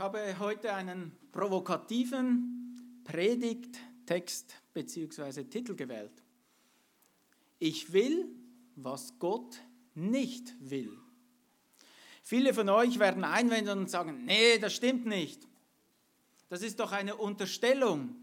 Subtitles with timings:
[0.00, 5.44] habe heute einen provokativen Predigttext bzw.
[5.44, 6.22] Titel gewählt.
[7.58, 8.26] Ich will,
[8.76, 9.60] was Gott
[9.94, 10.90] nicht will.
[12.22, 15.46] Viele von euch werden einwenden und sagen, nee, das stimmt nicht.
[16.48, 18.16] Das ist doch eine Unterstellung.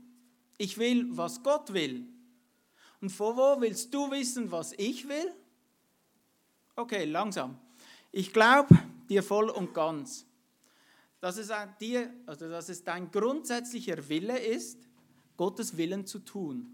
[0.57, 2.07] Ich will, was Gott will.
[3.02, 5.32] Und vor wo willst du wissen, was ich will?
[6.75, 7.59] Okay, langsam.
[8.12, 8.75] Ich glaube
[9.09, 10.27] dir voll und ganz
[11.20, 14.87] dass es, dir, also dass es dein grundsätzlicher Wille ist,
[15.36, 16.73] Gottes Willen zu tun.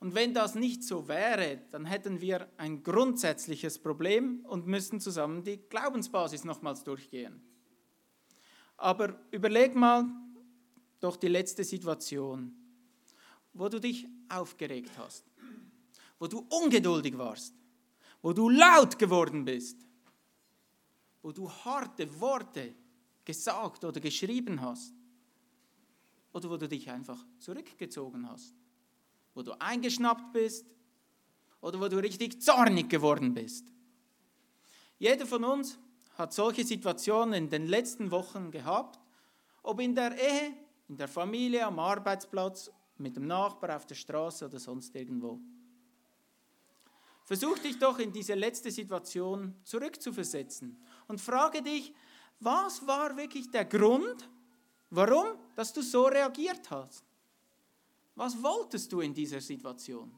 [0.00, 5.44] Und wenn das nicht so wäre, dann hätten wir ein grundsätzliches Problem und müssten zusammen
[5.44, 7.42] die Glaubensbasis nochmals durchgehen.
[8.78, 10.06] Aber überleg mal
[11.00, 12.54] doch die letzte Situation,
[13.52, 15.24] wo du dich aufgeregt hast,
[16.18, 17.54] wo du ungeduldig warst,
[18.22, 19.76] wo du laut geworden bist,
[21.20, 22.74] wo du harte Worte
[23.30, 24.94] gesagt oder geschrieben hast.
[26.32, 28.54] Oder wo du dich einfach zurückgezogen hast.
[29.34, 30.66] Wo du eingeschnappt bist
[31.60, 33.66] oder wo du richtig zornig geworden bist.
[34.98, 35.78] Jeder von uns
[36.14, 39.00] hat solche Situationen in den letzten Wochen gehabt,
[39.62, 40.54] ob in der Ehe,
[40.88, 45.40] in der Familie, am Arbeitsplatz, mit dem Nachbar auf der Straße oder sonst irgendwo.
[47.24, 51.94] Versuch dich doch in diese letzte Situation zurückzuversetzen und frage dich,
[52.40, 54.28] was war wirklich der Grund,
[54.88, 57.04] warum, dass du so reagiert hast?
[58.14, 60.12] Was wolltest du in dieser Situation?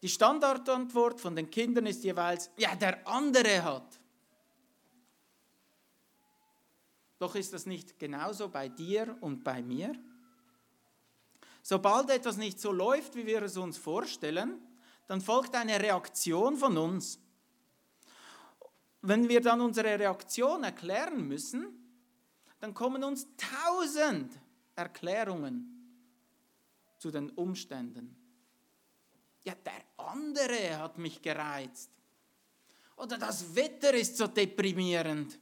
[0.00, 4.00] Die Standardantwort von den Kindern ist jeweils, ja, der andere hat.
[7.18, 9.94] Doch ist das nicht genauso bei dir und bei mir?
[11.62, 14.60] Sobald etwas nicht so läuft, wie wir es uns vorstellen,
[15.06, 17.20] dann folgt eine Reaktion von uns
[19.02, 21.66] wenn wir dann unsere Reaktion erklären müssen,
[22.60, 24.32] dann kommen uns tausend
[24.76, 25.68] Erklärungen
[26.98, 28.16] zu den Umständen.
[29.44, 31.90] Ja, der andere hat mich gereizt.
[32.96, 35.36] Oder das Wetter ist so deprimierend.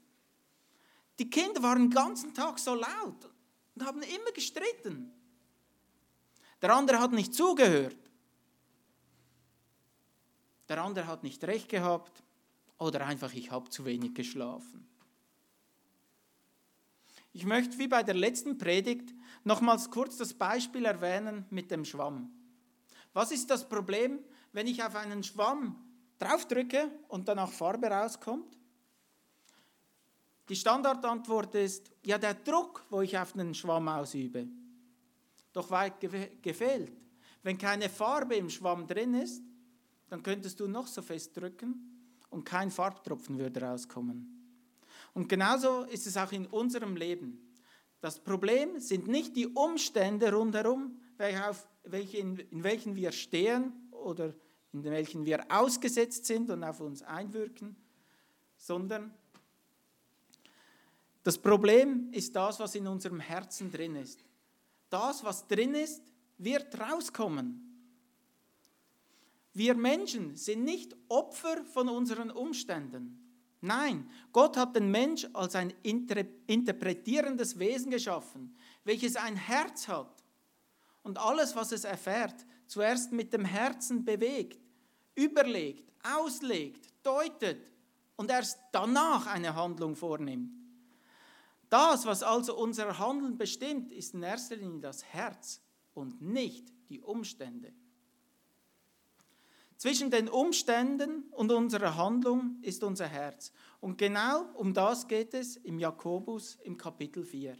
[1.18, 3.28] Die Kinder waren den ganzen Tag so laut
[3.74, 5.12] und haben immer gestritten.
[6.62, 7.96] Der andere hat nicht zugehört.
[10.70, 12.22] Der andere hat nicht recht gehabt
[12.80, 14.88] oder einfach ich habe zu wenig geschlafen.
[17.32, 19.14] Ich möchte wie bei der letzten Predigt
[19.44, 22.32] nochmals kurz das Beispiel erwähnen mit dem Schwamm.
[23.12, 24.18] Was ist das Problem,
[24.52, 25.76] wenn ich auf einen Schwamm
[26.18, 28.58] draufdrücke und danach Farbe rauskommt?
[30.48, 34.48] Die Standardantwort ist, ja, der Druck, wo ich auf den Schwamm ausübe.
[35.52, 37.06] Doch weit gefehlt.
[37.42, 39.42] Wenn keine Farbe im Schwamm drin ist,
[40.08, 41.99] dann könntest du noch so fest drücken,
[42.30, 44.36] und kein Farbtropfen würde rauskommen.
[45.12, 47.46] Und genauso ist es auch in unserem Leben.
[48.00, 50.98] Das Problem sind nicht die Umstände rundherum,
[52.12, 54.32] in welchen wir stehen oder
[54.72, 57.76] in welchen wir ausgesetzt sind und auf uns einwirken,
[58.56, 59.12] sondern
[61.22, 64.24] das Problem ist das, was in unserem Herzen drin ist.
[64.88, 66.02] Das, was drin ist,
[66.38, 67.69] wird rauskommen.
[69.52, 73.16] Wir Menschen sind nicht Opfer von unseren Umständen.
[73.60, 80.24] Nein, Gott hat den Mensch als ein interpretierendes Wesen geschaffen, welches ein Herz hat
[81.02, 84.60] und alles, was es erfährt, zuerst mit dem Herzen bewegt,
[85.14, 87.70] überlegt, auslegt, deutet
[88.16, 90.52] und erst danach eine Handlung vornimmt.
[91.68, 95.60] Das, was also unser Handeln bestimmt, ist in erster Linie das Herz
[95.94, 97.72] und nicht die Umstände.
[99.80, 103.50] Zwischen den Umständen und unserer Handlung ist unser Herz.
[103.80, 107.56] Und genau um das geht es im Jakobus im Kapitel 4.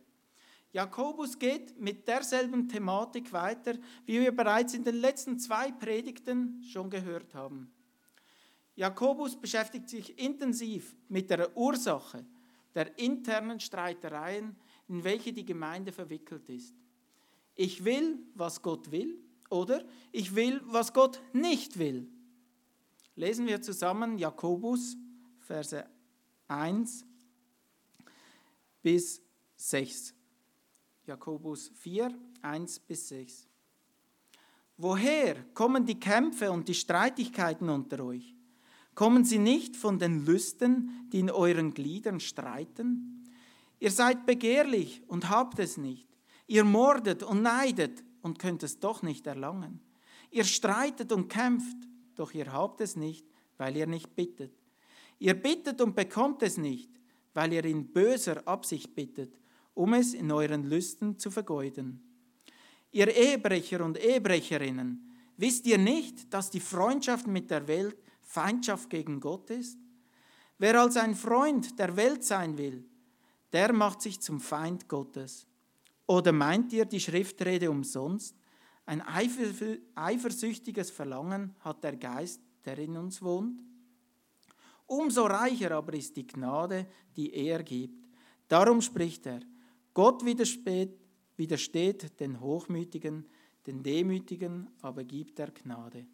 [0.70, 3.72] Jakobus geht mit derselben Thematik weiter,
[4.04, 7.72] wie wir bereits in den letzten zwei Predigten schon gehört haben.
[8.76, 12.26] Jakobus beschäftigt sich intensiv mit der Ursache
[12.74, 14.56] der internen Streitereien,
[14.88, 16.74] in welche die Gemeinde verwickelt ist.
[17.54, 19.18] Ich will, was Gott will,
[19.50, 22.08] oder ich will, was Gott nicht will.
[23.16, 24.96] Lesen wir zusammen Jakobus,
[25.40, 25.84] Verse
[26.48, 27.04] 1
[28.82, 29.20] bis
[29.56, 30.14] 6.
[31.06, 33.46] Jakobus 4, 1 bis 6.
[34.76, 38.34] Woher kommen die Kämpfe und die Streitigkeiten unter euch?
[38.94, 43.28] Kommen sie nicht von den Lüsten, die in euren Gliedern streiten?
[43.78, 46.08] Ihr seid begehrlich und habt es nicht.
[46.46, 49.80] Ihr mordet und neidet und könnt es doch nicht erlangen.
[50.30, 51.76] Ihr streitet und kämpft,
[52.14, 53.26] doch ihr habt es nicht,
[53.58, 54.52] weil ihr nicht bittet.
[55.18, 56.90] Ihr bittet und bekommt es nicht,
[57.34, 59.38] weil ihr in böser Absicht bittet,
[59.74, 62.02] um es in euren Lüsten zu vergeuden.
[62.92, 69.20] Ihr Ehebrecher und Ehebrecherinnen, wisst ihr nicht, dass die Freundschaft mit der Welt Feindschaft gegen
[69.20, 69.78] Gott ist?
[70.58, 72.84] Wer als ein Freund der Welt sein will,
[73.52, 75.46] der macht sich zum Feind Gottes.
[76.10, 78.34] Oder meint ihr die Schriftrede umsonst?
[78.84, 83.62] Ein eifersüchtiges Verlangen hat der Geist, der in uns wohnt?
[84.86, 88.08] Umso reicher aber ist die Gnade, die er gibt.
[88.48, 89.38] Darum spricht er,
[89.94, 90.98] Gott widersteht,
[92.18, 93.28] den Hochmütigen,
[93.64, 96.08] den Demütigen aber gibt er Gnade.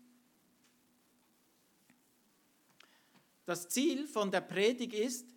[3.47, 5.35] Das Ziel von der Predigt ist,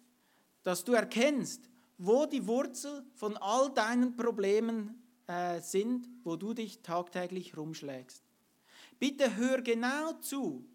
[0.63, 1.68] dass du erkennst,
[1.99, 8.23] wo die Wurzel von all deinen Problemen äh, sind, wo du dich tagtäglich rumschlägst.
[8.97, 10.65] Bitte hör genau zu,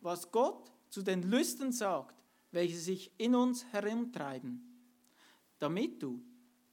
[0.00, 2.16] was Gott zu den Lüsten sagt,
[2.50, 4.64] welche sich in uns herumtreiben,
[5.58, 6.22] damit du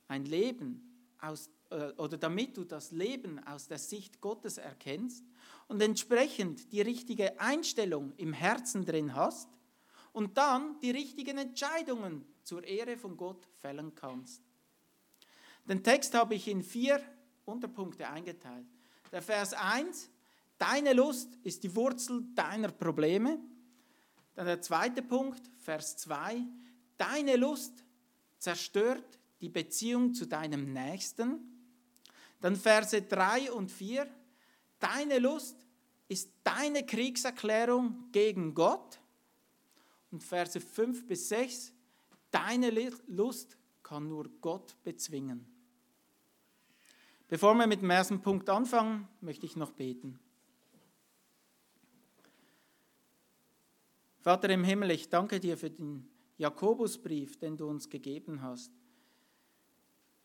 [0.08, 5.26] ein Leben aus, äh, oder damit du das Leben aus der Sicht Gottes erkennst
[5.68, 9.50] und entsprechend die richtige Einstellung im Herzen drin hast
[10.14, 14.42] und dann die richtigen Entscheidungen zur Ehre von Gott fällen kannst.
[15.68, 17.02] Den Text habe ich in vier
[17.44, 18.68] Unterpunkte eingeteilt.
[19.12, 20.10] Der Vers 1,
[20.58, 23.40] deine Lust ist die Wurzel deiner Probleme.
[24.36, 26.42] Dann der zweite Punkt, Vers 2,
[26.98, 27.84] deine Lust
[28.38, 31.40] zerstört die Beziehung zu deinem Nächsten.
[32.42, 34.08] Dann Verse 3 und 4,
[34.80, 35.66] deine Lust
[36.08, 39.00] ist deine Kriegserklärung gegen Gott.
[40.12, 41.74] Und Verse 5 bis 6,
[42.36, 42.70] deine
[43.08, 45.46] Lust kann nur Gott bezwingen.
[47.30, 50.20] Bevor wir mit dem ersten Punkt anfangen, möchte ich noch beten.
[54.20, 58.72] Vater im Himmel, ich danke dir für den Jakobusbrief, den du uns gegeben hast.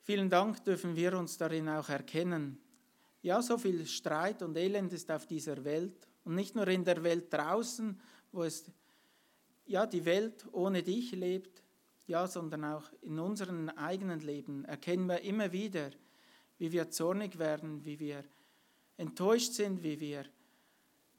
[0.03, 2.59] Vielen Dank dürfen wir uns darin auch erkennen.
[3.23, 7.05] Ja, so viel Streit und Elend ist auf dieser Welt und nicht nur in der
[7.05, 8.01] Welt draußen,
[8.33, 8.71] wo es
[9.67, 11.63] ja die Welt ohne dich lebt,
[12.11, 15.91] ja, sondern auch in unserem eigenen Leben erkennen wir immer wieder,
[16.59, 18.25] wie wir zornig werden, wie wir
[18.97, 20.27] enttäuscht sind, wie wir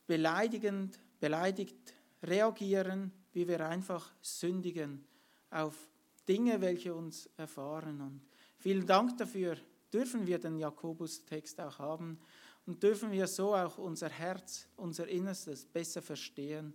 [0.05, 5.05] beleidigend, beleidigt reagieren, wie wir einfach sündigen
[5.49, 5.89] auf
[6.27, 8.01] Dinge, welche uns erfahren.
[8.01, 8.21] Und
[8.57, 9.57] vielen Dank dafür
[9.93, 12.19] dürfen wir den Jakobus-Text auch haben
[12.65, 16.73] und dürfen wir so auch unser Herz, unser Innerstes besser verstehen.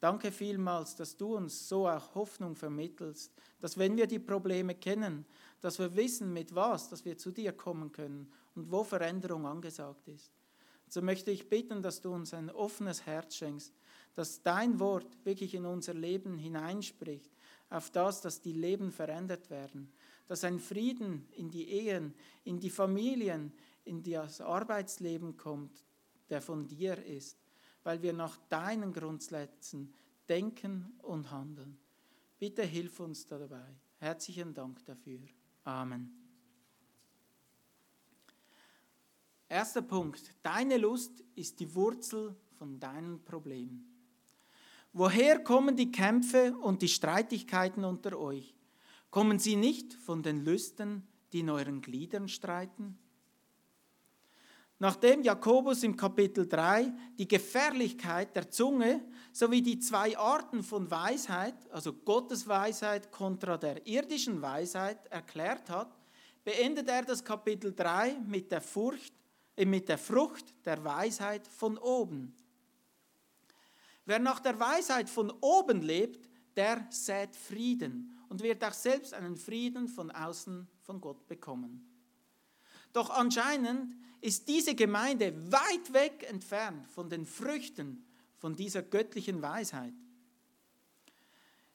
[0.00, 5.24] Danke vielmals, dass du uns so auch Hoffnung vermittelst, dass wenn wir die Probleme kennen,
[5.60, 10.06] dass wir wissen, mit was, dass wir zu dir kommen können und wo Veränderung angesagt
[10.08, 10.30] ist.
[10.88, 13.72] So möchte ich bitten, dass du uns ein offenes Herz schenkst,
[14.14, 17.32] dass dein Wort wirklich in unser Leben hineinspricht,
[17.70, 19.92] auf das, dass die Leben verändert werden,
[20.28, 22.14] dass ein Frieden in die Ehen,
[22.44, 23.52] in die Familien,
[23.84, 25.84] in das Arbeitsleben kommt,
[26.28, 27.45] der von dir ist,
[27.86, 29.94] weil wir nach deinen Grundsätzen
[30.28, 31.78] denken und handeln.
[32.36, 33.76] Bitte hilf uns dabei.
[33.98, 35.20] Herzlichen Dank dafür.
[35.62, 36.10] Amen.
[39.48, 40.34] Erster Punkt.
[40.42, 43.86] Deine Lust ist die Wurzel von deinen Problemen.
[44.92, 48.56] Woher kommen die Kämpfe und die Streitigkeiten unter euch?
[49.10, 52.98] Kommen sie nicht von den Lüsten, die in euren Gliedern streiten?
[54.78, 59.02] Nachdem Jakobus im Kapitel 3 die Gefährlichkeit der Zunge
[59.32, 65.96] sowie die zwei Arten von Weisheit, also Gottes Weisheit kontra der irdischen Weisheit, erklärt hat,
[66.44, 69.14] beendet er das Kapitel 3 mit der, Furcht,
[69.56, 72.34] äh, mit der Frucht der Weisheit von oben.
[74.04, 79.36] Wer nach der Weisheit von oben lebt, der sät Frieden und wird auch selbst einen
[79.36, 81.95] Frieden von außen von Gott bekommen.
[82.96, 88.06] Doch anscheinend ist diese Gemeinde weit weg entfernt von den Früchten
[88.38, 89.92] von dieser göttlichen Weisheit.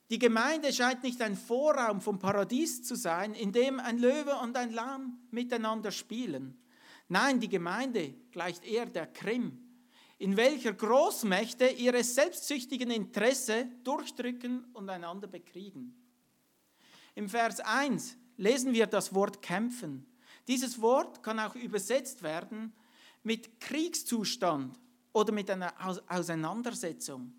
[0.10, 4.58] Die Gemeinde scheint nicht ein Vorraum vom Paradies zu sein, in dem ein Löwe und
[4.58, 6.60] ein Lamm miteinander spielen.
[7.08, 9.60] Nein, die Gemeinde gleicht eher der Krim,
[10.18, 15.96] in welcher Großmächte ihre selbstsüchtigen Interesse durchdrücken und einander bekriegen.
[17.14, 20.08] Im Vers 1 lesen wir das Wort kämpfen.
[20.48, 22.74] Dieses Wort kann auch übersetzt werden
[23.24, 24.80] mit Kriegszustand
[25.14, 25.74] oder mit einer
[26.08, 27.34] Auseinandersetzung.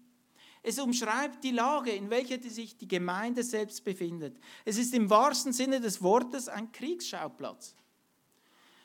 [0.63, 4.39] Es umschreibt die Lage, in welcher sich die Gemeinde selbst befindet.
[4.65, 7.75] Es ist im wahrsten Sinne des Wortes ein Kriegsschauplatz.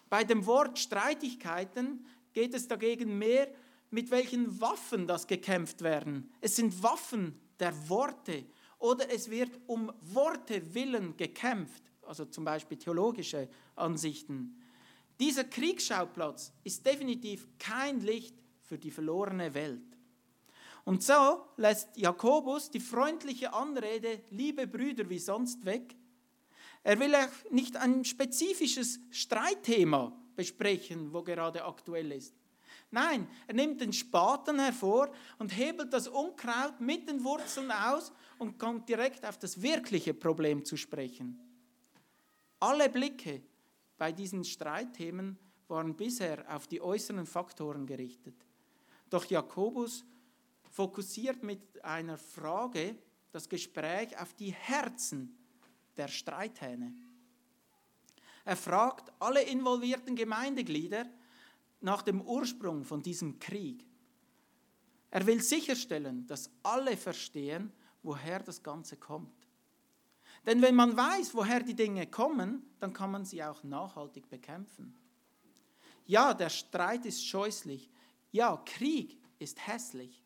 [0.09, 3.49] Bei dem Wort Streitigkeiten geht es dagegen mehr
[3.91, 6.31] mit welchen Waffen das gekämpft werden.
[6.41, 8.45] Es sind Waffen der Worte
[8.79, 14.61] oder es wird um Worte willen gekämpft, also zum Beispiel theologische Ansichten.
[15.19, 19.81] Dieser Kriegsschauplatz ist definitiv kein Licht für die verlorene Welt.
[20.85, 25.95] Und so lässt Jakobus die freundliche Anrede, liebe Brüder, wie sonst weg.
[26.83, 32.33] Er will auch nicht ein spezifisches Streitthema besprechen, wo gerade aktuell ist.
[32.89, 38.57] Nein, er nimmt den Spaten hervor und hebelt das Unkraut mit den Wurzeln aus und
[38.57, 41.37] kommt direkt auf das wirkliche Problem zu sprechen.
[42.59, 43.41] Alle Blicke
[43.97, 45.37] bei diesen Streitthemen
[45.67, 48.35] waren bisher auf die äußeren Faktoren gerichtet.
[49.09, 50.05] Doch Jakobus
[50.71, 52.97] fokussiert mit einer Frage
[53.31, 55.37] das Gespräch auf die Herzen
[55.97, 56.93] der Streithähne.
[58.45, 61.05] Er fragt alle involvierten Gemeindeglieder
[61.81, 63.85] nach dem Ursprung von diesem Krieg.
[65.11, 67.71] Er will sicherstellen, dass alle verstehen,
[68.03, 69.36] woher das Ganze kommt.
[70.47, 74.95] Denn wenn man weiß, woher die Dinge kommen, dann kann man sie auch nachhaltig bekämpfen.
[76.05, 77.91] Ja, der Streit ist scheußlich.
[78.31, 80.23] Ja, Krieg ist hässlich.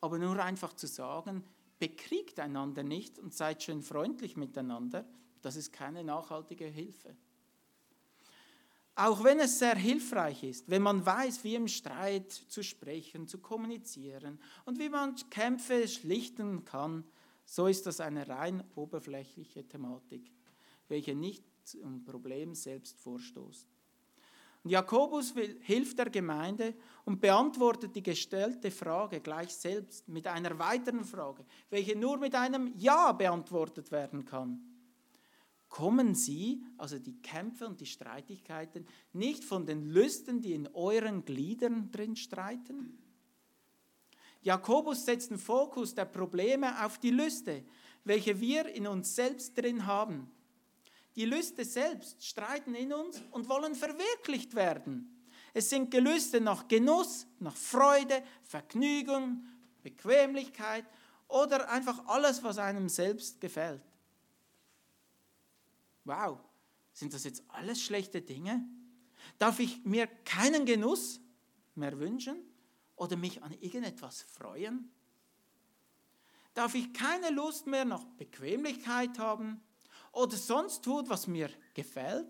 [0.00, 1.44] Aber nur einfach zu sagen,
[1.80, 5.04] bekriegt einander nicht und seid schön freundlich miteinander,
[5.42, 7.16] das ist keine nachhaltige Hilfe.
[8.94, 13.38] Auch wenn es sehr hilfreich ist, wenn man weiß, wie im Streit zu sprechen, zu
[13.38, 17.04] kommunizieren und wie man Kämpfe schlichten kann,
[17.48, 20.30] so ist das eine rein oberflächliche Thematik,
[20.88, 23.66] welche nicht zum Problem selbst vorstoßt.
[24.64, 26.74] Und Jakobus will, hilft der Gemeinde
[27.06, 32.74] und beantwortet die gestellte Frage gleich selbst mit einer weiteren Frage, welche nur mit einem
[32.76, 34.68] Ja beantwortet werden kann
[35.68, 41.24] kommen sie, also die Kämpfe und die Streitigkeiten, nicht von den Lüsten, die in euren
[41.24, 42.98] Gliedern drin streiten?
[44.48, 47.64] Jakobus setzt den Fokus der Probleme auf die Lüste,
[48.04, 50.30] welche wir in uns selbst drin haben.
[51.16, 55.24] Die Lüste selbst streiten in uns und wollen verwirklicht werden.
[55.54, 59.44] Es sind Gelüste nach Genuss, nach Freude, Vergnügung,
[59.82, 60.84] Bequemlichkeit
[61.26, 63.82] oder einfach alles, was einem selbst gefällt
[66.08, 66.40] wow,
[66.92, 68.66] sind das jetzt alles schlechte Dinge?
[69.38, 71.20] Darf ich mir keinen Genuss
[71.76, 72.38] mehr wünschen
[72.98, 74.90] oder mich an irgendetwas freuen?
[76.54, 79.60] Darf ich keine Lust mehr nach Bequemlichkeit haben
[80.12, 82.28] oder sonst tut, was mir gefällt?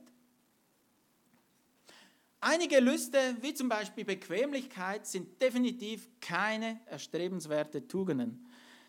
[2.40, 8.46] Einige Lüste, wie zum Beispiel Bequemlichkeit, sind definitiv keine erstrebenswerte Tugenden.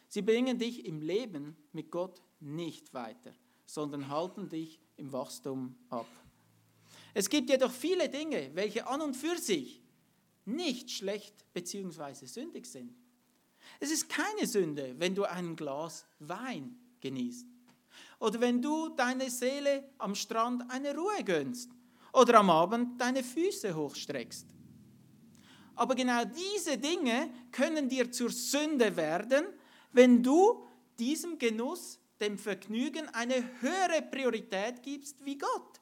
[0.08, 3.34] Sie bringen dich im Leben mit Gott nicht weiter
[3.70, 6.08] sondern halten dich im Wachstum ab.
[7.14, 9.82] Es gibt jedoch viele Dinge, welche an und für sich
[10.56, 12.26] nicht schlecht bzw.
[12.26, 12.96] sündig sind.
[13.80, 17.48] Es ist keine Sünde, wenn du ein Glas Wein genießt.
[18.20, 21.72] Oder wenn du deine Seele am Strand eine Ruhe gönnst.
[22.14, 24.48] Oder am Abend deine Füße hochstreckst.
[25.76, 29.46] Aber genau diese Dinge können dir zur Sünde werden,
[29.94, 30.66] wenn du
[30.98, 35.80] diesem Genuss dem Vergnügen eine höhere Priorität gibst wie Gott.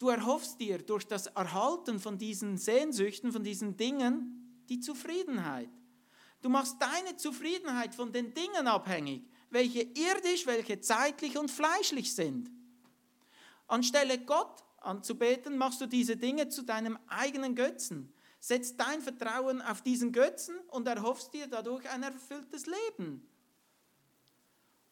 [0.00, 5.68] Du erhoffst dir durch das Erhalten von diesen Sehnsüchten, von diesen Dingen, die Zufriedenheit.
[6.40, 12.50] Du machst deine Zufriedenheit von den Dingen abhängig, welche irdisch, welche zeitlich und fleischlich sind.
[13.66, 18.10] Anstelle Gott anzubeten, machst du diese Dinge zu deinem eigenen Götzen.
[18.38, 23.28] Setz dein Vertrauen auf diesen Götzen und erhoffst dir dadurch ein erfülltes Leben.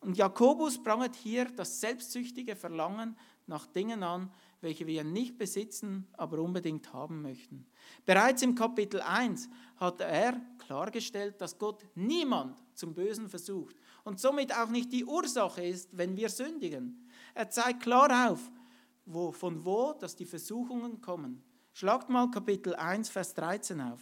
[0.00, 6.41] Und Jakobus prangert hier das selbstsüchtige Verlangen nach Dingen an, welche wir nicht besitzen, aber
[6.41, 7.67] unbedingt haben möchten.
[8.05, 14.57] Bereits im Kapitel 1 hat er klargestellt, dass Gott niemand zum Bösen versucht und somit
[14.57, 17.09] auch nicht die Ursache ist, wenn wir sündigen.
[17.35, 18.50] Er zeigt klar auf,
[19.07, 21.43] wo, von wo dass die Versuchungen kommen.
[21.73, 24.00] Schlagt mal Kapitel 1, Vers 13 auf.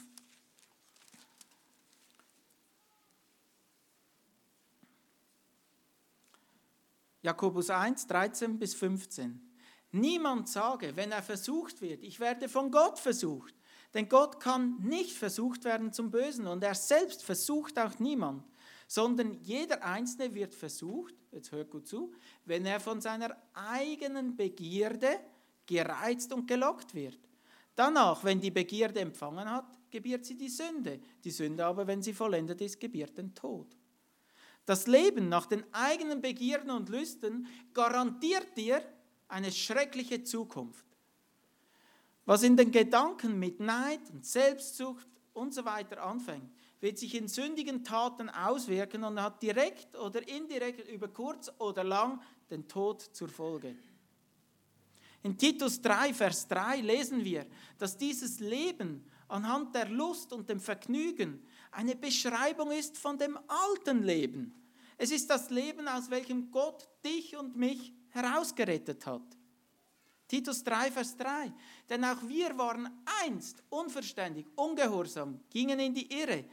[7.20, 9.45] Jakobus 1, 13 bis 15.
[9.92, 13.54] Niemand sage, wenn er versucht wird, ich werde von Gott versucht.
[13.94, 18.44] Denn Gott kann nicht versucht werden zum Bösen und er selbst versucht auch niemand,
[18.86, 22.12] sondern jeder Einzelne wird versucht, jetzt hört gut zu,
[22.44, 25.20] wenn er von seiner eigenen Begierde
[25.66, 27.18] gereizt und gelockt wird.
[27.74, 31.00] Danach, wenn die Begierde empfangen hat, gebiert sie die Sünde.
[31.24, 33.76] Die Sünde aber, wenn sie vollendet ist, gebiert den Tod.
[34.64, 38.82] Das Leben nach den eigenen Begierden und Lüsten garantiert dir
[39.28, 40.84] eine schreckliche Zukunft.
[42.24, 47.28] Was in den Gedanken mit Neid und Selbstsucht und so weiter anfängt, wird sich in
[47.28, 53.28] sündigen Taten auswirken und hat direkt oder indirekt über kurz oder lang den Tod zur
[53.28, 53.76] Folge.
[55.22, 57.46] In Titus 3, Vers 3 lesen wir,
[57.78, 64.02] dass dieses Leben anhand der Lust und dem Vergnügen eine Beschreibung ist von dem alten
[64.02, 64.54] Leben.
[64.98, 69.22] Es ist das Leben, aus welchem Gott dich und mich herausgerettet hat.
[70.28, 71.52] Titus 3, Vers 3.
[71.88, 72.88] Denn auch wir waren
[73.22, 76.44] einst unverständig, ungehorsam, gingen in die Irre,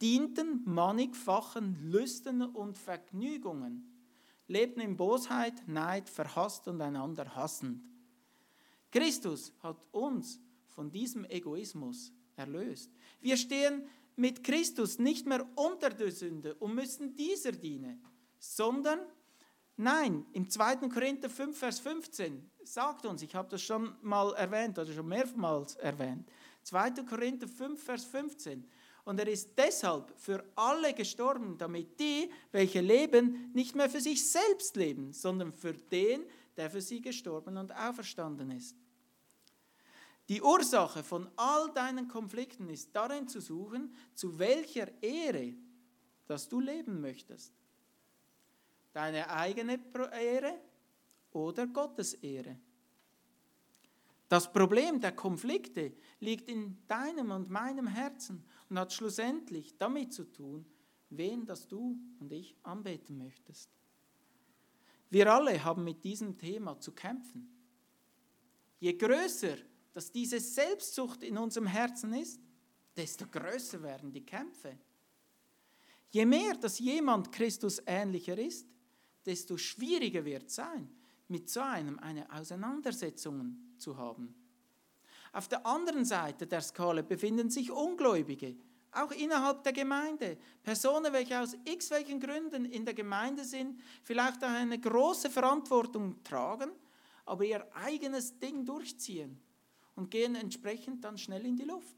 [0.00, 3.86] dienten mannigfachen Lüsten und Vergnügungen,
[4.48, 7.84] lebten in Bosheit, Neid, verhasst und einander hassend.
[8.90, 12.90] Christus hat uns von diesem Egoismus erlöst.
[13.20, 13.86] Wir stehen
[14.16, 18.02] mit Christus nicht mehr unter der Sünde und müssen dieser dienen,
[18.38, 19.00] sondern
[19.80, 20.88] nein, im 2.
[20.88, 25.76] Korinther 5, Vers 15 sagt uns, ich habe das schon mal erwähnt oder schon mehrmals
[25.76, 26.28] erwähnt,
[26.62, 26.90] 2.
[27.08, 28.68] Korinther 5, Vers 15,
[29.04, 34.30] und er ist deshalb für alle gestorben, damit die, welche leben, nicht mehr für sich
[34.30, 36.22] selbst leben, sondern für den,
[36.56, 38.76] der für sie gestorben und auferstanden ist.
[40.28, 45.54] Die Ursache von all deinen Konflikten ist darin zu suchen, zu welcher Ehre,
[46.26, 47.52] dass du leben möchtest.
[48.92, 49.78] Deine eigene
[50.12, 50.60] Ehre
[51.32, 52.58] oder Gottes Ehre.
[54.28, 60.24] Das Problem der Konflikte liegt in deinem und meinem Herzen und hat schlussendlich damit zu
[60.24, 60.64] tun,
[61.10, 63.70] wen das du und ich anbeten möchtest.
[65.08, 67.48] Wir alle haben mit diesem Thema zu kämpfen.
[68.78, 69.56] Je größer
[69.92, 72.40] dass diese Selbstsucht in unserem Herzen ist,
[72.96, 74.78] desto größer werden die Kämpfe.
[76.10, 78.66] Je mehr, dass jemand Christus ähnlicher ist,
[79.26, 80.88] desto schwieriger wird es sein,
[81.28, 84.34] mit so einem eine Auseinandersetzung zu haben.
[85.32, 88.56] Auf der anderen Seite der Skala befinden sich Ungläubige,
[88.92, 90.36] auch innerhalb der Gemeinde.
[90.62, 96.22] Personen, welche aus x welchen Gründen in der Gemeinde sind, vielleicht auch eine große Verantwortung
[96.24, 96.72] tragen,
[97.24, 99.40] aber ihr eigenes Ding durchziehen
[99.94, 101.94] und gehen entsprechend dann schnell in die Luft.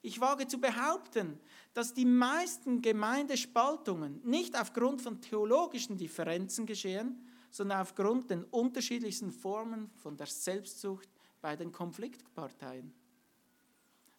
[0.00, 1.40] Ich wage zu behaupten,
[1.74, 9.90] dass die meisten Gemeindespaltungen nicht aufgrund von theologischen Differenzen geschehen, sondern aufgrund den unterschiedlichsten Formen
[9.96, 11.08] von der Selbstsucht
[11.40, 12.92] bei den Konfliktparteien.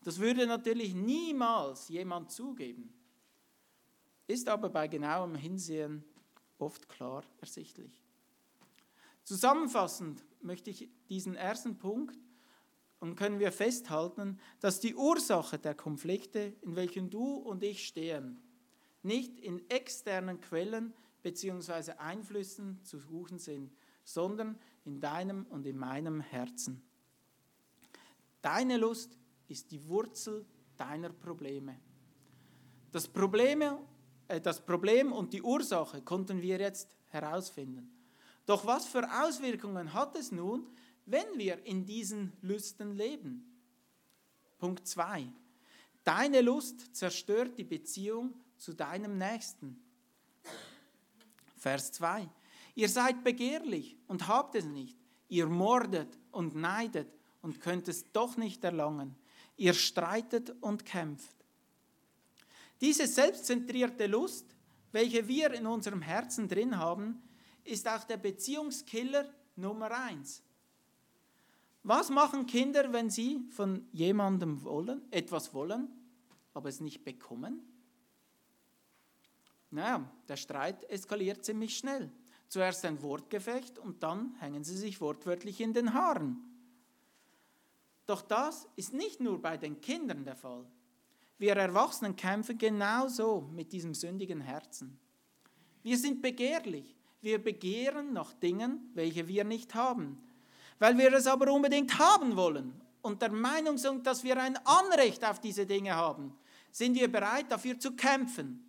[0.04, 2.94] Das würde natürlich niemals jemand zugeben,
[4.28, 6.04] ist aber bei genauem Hinsehen
[6.58, 8.02] oft klar ersichtlich.
[9.24, 12.18] Zusammenfassend möchte ich diesen ersten Punkt
[13.00, 18.42] und können wir festhalten, dass die Ursache der Konflikte, in welchen du und ich stehen,
[19.02, 21.94] nicht in externen Quellen bzw.
[21.94, 26.82] Einflüssen zu suchen sind, sondern in deinem und in meinem Herzen.
[28.42, 30.46] Deine Lust ist die Wurzel
[30.78, 31.80] deiner Probleme.
[32.92, 33.80] Das, Probleme,
[34.28, 37.92] äh, das Problem und die Ursache konnten wir jetzt herausfinden.
[38.46, 40.68] Doch was für Auswirkungen hat es nun,
[41.12, 43.46] wenn wir in diesen Lüsten leben.
[44.58, 45.28] Punkt 2.
[46.04, 49.82] Deine Lust zerstört die Beziehung zu deinem Nächsten.
[51.58, 52.30] Vers 2.
[52.76, 54.98] Ihr seid begehrlich und habt es nicht.
[55.28, 57.08] Ihr mordet und neidet
[57.42, 59.16] und könnt es doch nicht erlangen.
[59.58, 61.36] Ihr streitet und kämpft.
[62.82, 64.46] Diese selbstzentrierte Lust,
[64.92, 67.22] welche wir in unserem Herzen drin haben,
[67.64, 70.42] ist auch der Beziehungskiller Nummer eins.
[71.84, 75.88] Was machen Kinder, wenn sie von jemandem wollen, etwas wollen,
[76.54, 77.62] aber es nicht bekommen?
[79.72, 82.12] Naja, der Streit eskaliert ziemlich schnell.
[82.48, 86.38] Zuerst ein Wortgefecht und dann hängen sie sich wortwörtlich in den Haaren.
[88.08, 90.66] Doch das ist nicht nur bei den Kindern der Fall.
[91.38, 95.00] Wir Erwachsenen kämpfen genauso mit diesem sündigen Herzen.
[95.84, 96.98] Wir sind begehrlich.
[97.22, 100.22] Wir begehren nach Dingen, welche wir nicht haben
[100.80, 105.24] weil wir es aber unbedingt haben wollen und der Meinung sind, dass wir ein Anrecht
[105.24, 106.38] auf diese Dinge haben,
[106.72, 108.66] sind wir bereit dafür zu kämpfen.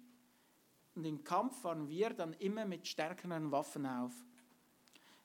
[0.95, 4.13] Und im Kampf fahren wir dann immer mit stärkeren Waffen auf.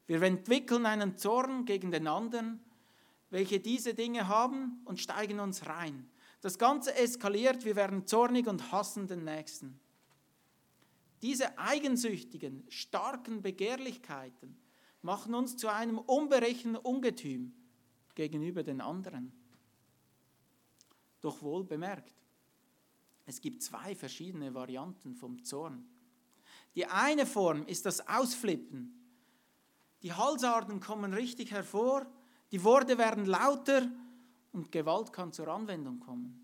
[0.08, 2.64] Wir entwickeln einen Zorn gegen den anderen,
[3.32, 6.08] welche diese Dinge haben und steigen uns rein.
[6.42, 9.80] Das Ganze eskaliert, wir werden zornig und hassen den Nächsten.
[11.24, 14.56] Diese eigensüchtigen, starken Begehrlichkeiten
[15.06, 17.54] machen uns zu einem unberechneten Ungetüm
[18.16, 19.32] gegenüber den anderen.
[21.22, 22.14] Doch wohl bemerkt,
[23.28, 25.88] es gibt zwei verschiedene Varianten vom Zorn.
[26.74, 29.00] Die eine Form ist das Ausflippen.
[30.02, 32.06] Die Halsarden kommen richtig hervor,
[32.52, 33.90] die Worte werden lauter
[34.54, 36.42] und Gewalt kann zur Anwendung kommen.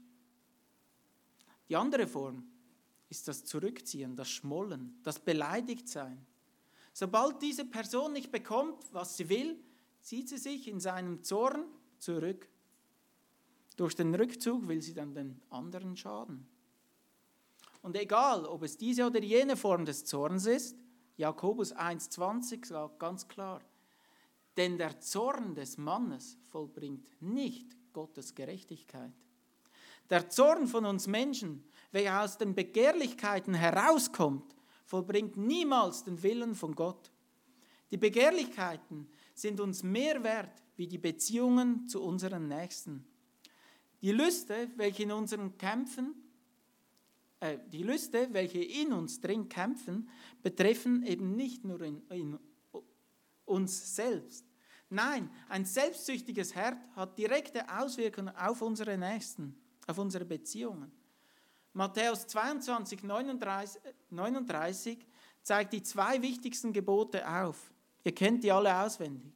[1.68, 2.44] Die andere Form
[3.10, 6.26] ist das Zurückziehen, das Schmollen, das Beleidigtsein.
[6.94, 9.60] Sobald diese Person nicht bekommt, was sie will,
[10.02, 11.66] zieht sie sich in seinem Zorn
[12.00, 12.50] zurück.
[13.78, 16.48] Durch den Rückzug will sie dann den anderen schaden.
[17.82, 20.76] Und egal, ob es diese oder jene Form des Zorns ist,
[21.18, 23.62] Jakobus 1,20 sagt ganz klar,
[24.58, 29.14] denn der Zorn des Mannes vollbringt nicht Gottes Gerechtigkeit.
[30.10, 34.56] Der Zorn von uns Menschen, welcher aus den Begehrlichkeiten herauskommt,
[34.92, 37.14] vollbringt niemals den Willen von Gott.
[37.92, 43.06] Die Begehrlichkeiten sind uns mehr wert wie die Beziehungen zu unseren Nächsten.
[44.02, 46.14] Die Lüste, welche in unseren Kämpfen,
[47.40, 50.10] äh, die Lüste, welche in uns drin kämpfen,
[50.44, 52.38] betreffen eben nicht nur in, in
[53.46, 54.46] uns selbst.
[54.90, 59.56] Nein, ein selbstsüchtiges Herz hat direkte Auswirkungen auf unsere Nächsten,
[59.88, 60.92] auf unsere Beziehungen.
[61.74, 64.98] Matthäus 22, 39, 39
[65.42, 67.72] zeigt die zwei wichtigsten Gebote auf.
[68.04, 69.34] Ihr kennt die alle auswendig.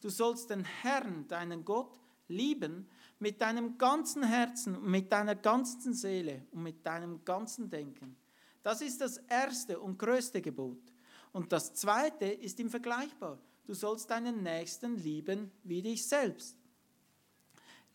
[0.00, 1.98] Du sollst den Herrn, deinen Gott,
[2.28, 8.16] lieben mit deinem ganzen Herzen, mit deiner ganzen Seele und mit deinem ganzen Denken.
[8.62, 10.92] Das ist das erste und größte Gebot.
[11.32, 13.38] Und das zweite ist ihm vergleichbar.
[13.66, 16.56] Du sollst deinen Nächsten lieben wie dich selbst.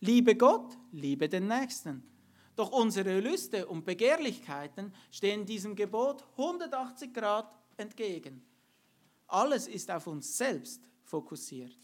[0.00, 2.02] Liebe Gott, liebe den Nächsten.
[2.56, 8.44] Doch unsere Lüste und Begehrlichkeiten stehen diesem Gebot 180 Grad entgegen.
[9.26, 11.78] Alles ist auf uns selbst fokussiert.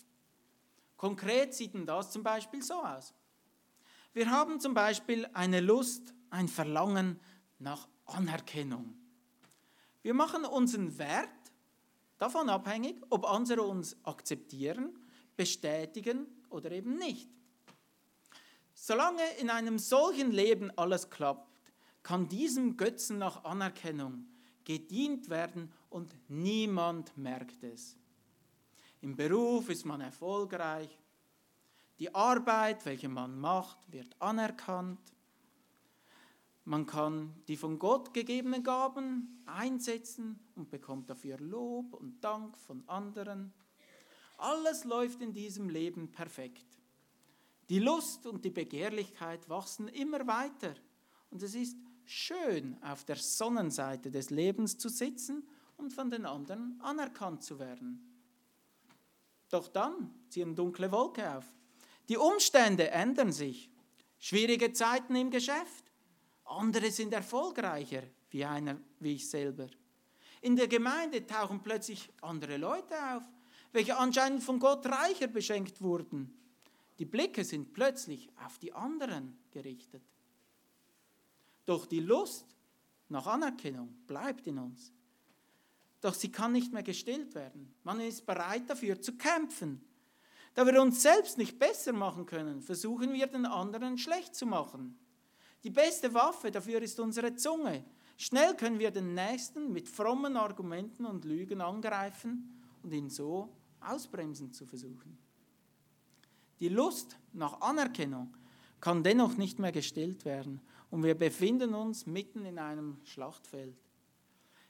[0.97, 3.15] Konkret sieht denn das zum Beispiel so aus.
[4.13, 7.19] Wir haben zum Beispiel eine Lust, ein Verlangen
[7.59, 8.95] nach Anerkennung.
[10.03, 11.29] Wir machen unseren Wert
[12.19, 14.99] davon abhängig, ob andere uns akzeptieren,
[15.37, 17.29] bestätigen oder eben nicht.
[18.83, 21.71] Solange in einem solchen Leben alles klappt,
[22.03, 24.25] kann diesem Götzen nach Anerkennung
[24.65, 27.99] gedient werden und niemand merkt es.
[29.03, 30.99] Im Beruf ist man erfolgreich,
[31.99, 35.13] die Arbeit, welche man macht, wird anerkannt.
[36.65, 42.89] Man kann die von Gott gegebenen Gaben einsetzen und bekommt dafür Lob und Dank von
[42.89, 43.53] anderen.
[44.39, 46.70] Alles läuft in diesem Leben perfekt.
[47.71, 50.75] Die Lust und die Begehrlichkeit wachsen immer weiter.
[51.31, 56.81] Und es ist schön, auf der Sonnenseite des Lebens zu sitzen und von den anderen
[56.81, 58.05] anerkannt zu werden.
[59.51, 61.45] Doch dann ziehen dunkle Wolke auf.
[62.09, 63.71] Die Umstände ändern sich.
[64.19, 65.93] Schwierige Zeiten im Geschäft.
[66.47, 69.69] Andere sind erfolgreicher, wie einer wie ich selber.
[70.41, 73.23] In der Gemeinde tauchen plötzlich andere Leute auf,
[73.71, 76.37] welche anscheinend von Gott reicher beschenkt wurden.
[77.01, 80.03] Die Blicke sind plötzlich auf die anderen gerichtet.
[81.65, 82.45] Doch die Lust
[83.09, 84.93] nach Anerkennung bleibt in uns.
[86.03, 87.75] Doch sie kann nicht mehr gestillt werden.
[87.85, 89.83] Man ist bereit dafür zu kämpfen.
[90.53, 94.99] Da wir uns selbst nicht besser machen können, versuchen wir den anderen schlecht zu machen.
[95.65, 97.83] Die beste Waffe dafür ist unsere Zunge.
[98.19, 103.49] Schnell können wir den Nächsten mit frommen Argumenten und Lügen angreifen und ihn so
[103.81, 105.30] ausbremsen zu versuchen.
[106.61, 108.37] Die Lust nach Anerkennung
[108.81, 113.77] kann dennoch nicht mehr gestillt werden und wir befinden uns mitten in einem Schlachtfeld.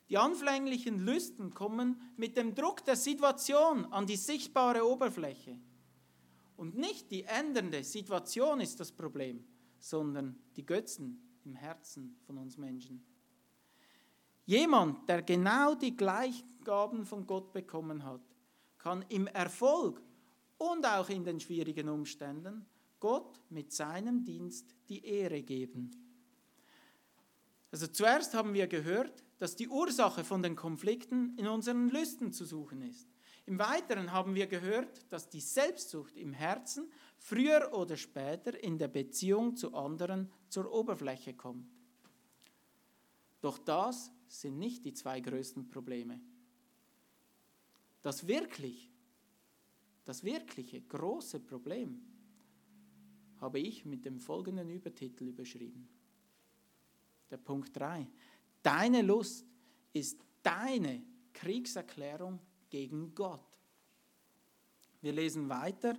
[0.08, 5.56] Die anfänglichen Lüsten kommen mit dem Druck der Situation an die sichtbare Oberfläche.
[6.56, 9.44] Und nicht die ändernde Situation ist das Problem,
[9.78, 13.04] sondern die Götzen im Herzen von uns Menschen.
[14.46, 18.20] Jemand, der genau die Gleichgaben von Gott bekommen hat,
[18.78, 20.02] kann im Erfolg
[20.60, 22.66] und auch in den schwierigen Umständen
[23.00, 25.90] Gott mit seinem Dienst die Ehre geben.
[27.70, 32.44] Also zuerst haben wir gehört, dass die Ursache von den Konflikten in unseren Lüsten zu
[32.44, 33.08] suchen ist.
[33.46, 38.88] Im Weiteren haben wir gehört, dass die Selbstsucht im Herzen früher oder später in der
[38.88, 41.70] Beziehung zu anderen zur Oberfläche kommt.
[43.40, 46.20] Doch das sind nicht die zwei größten Probleme.
[48.02, 48.89] Das wirklich
[50.04, 52.00] das wirkliche große Problem
[53.40, 55.88] habe ich mit dem folgenden Übertitel überschrieben.
[57.30, 58.06] Der Punkt 3.
[58.62, 59.46] Deine Lust
[59.92, 63.44] ist deine Kriegserklärung gegen Gott.
[65.00, 65.96] Wir lesen weiter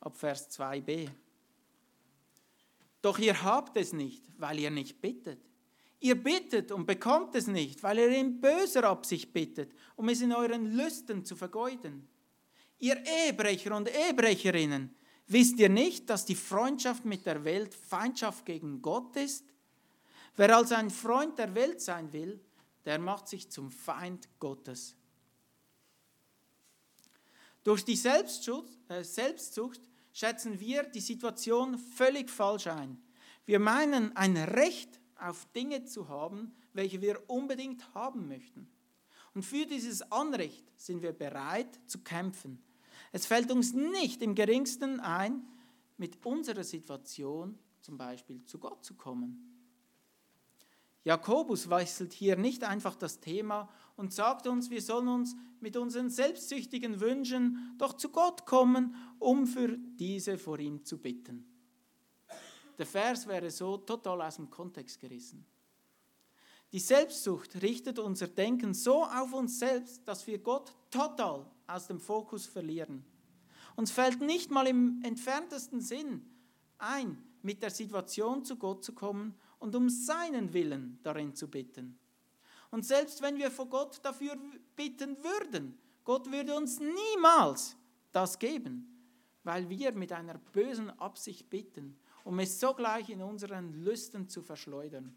[0.00, 1.10] ab Vers 2b.
[3.02, 5.40] Doch ihr habt es nicht, weil ihr nicht bittet.
[6.00, 10.32] Ihr bittet und bekommt es nicht, weil ihr in böser Absicht bittet, um es in
[10.32, 12.08] euren Lüsten zu vergeuden.
[12.78, 14.94] Ihr Ehebrecher und Ehebrecherinnen,
[15.26, 19.44] wisst ihr nicht, dass die Freundschaft mit der Welt Feindschaft gegen Gott ist?
[20.36, 22.40] Wer also ein Freund der Welt sein will,
[22.84, 24.94] der macht sich zum Feind Gottes.
[27.64, 29.80] Durch die äh, Selbstsucht
[30.12, 33.02] schätzen wir die Situation völlig falsch ein.
[33.44, 38.70] Wir meinen, ein Recht auf Dinge zu haben, welche wir unbedingt haben möchten.
[39.34, 42.62] Und für dieses Anrecht sind wir bereit zu kämpfen.
[43.12, 45.42] Es fällt uns nicht im geringsten ein,
[45.96, 49.48] mit unserer Situation zum Beispiel zu Gott zu kommen.
[51.04, 56.10] Jakobus wechselt hier nicht einfach das Thema und sagt uns, wir sollen uns mit unseren
[56.10, 61.46] selbstsüchtigen Wünschen doch zu Gott kommen, um für diese vor ihm zu bitten.
[62.76, 65.44] Der Vers wäre so total aus dem Kontext gerissen.
[66.72, 72.00] Die Selbstsucht richtet unser Denken so auf uns selbst, dass wir Gott total aus dem
[72.00, 73.04] Fokus verlieren.
[73.76, 76.22] Uns fällt nicht mal im entferntesten Sinn
[76.78, 81.98] ein, mit der Situation zu Gott zu kommen und um seinen Willen darin zu bitten.
[82.70, 84.36] Und selbst wenn wir vor Gott dafür
[84.76, 87.76] bitten würden, Gott würde uns niemals
[88.12, 88.86] das geben,
[89.44, 95.14] weil wir mit einer bösen Absicht bitten, um es sogleich in unseren Lüsten zu verschleudern.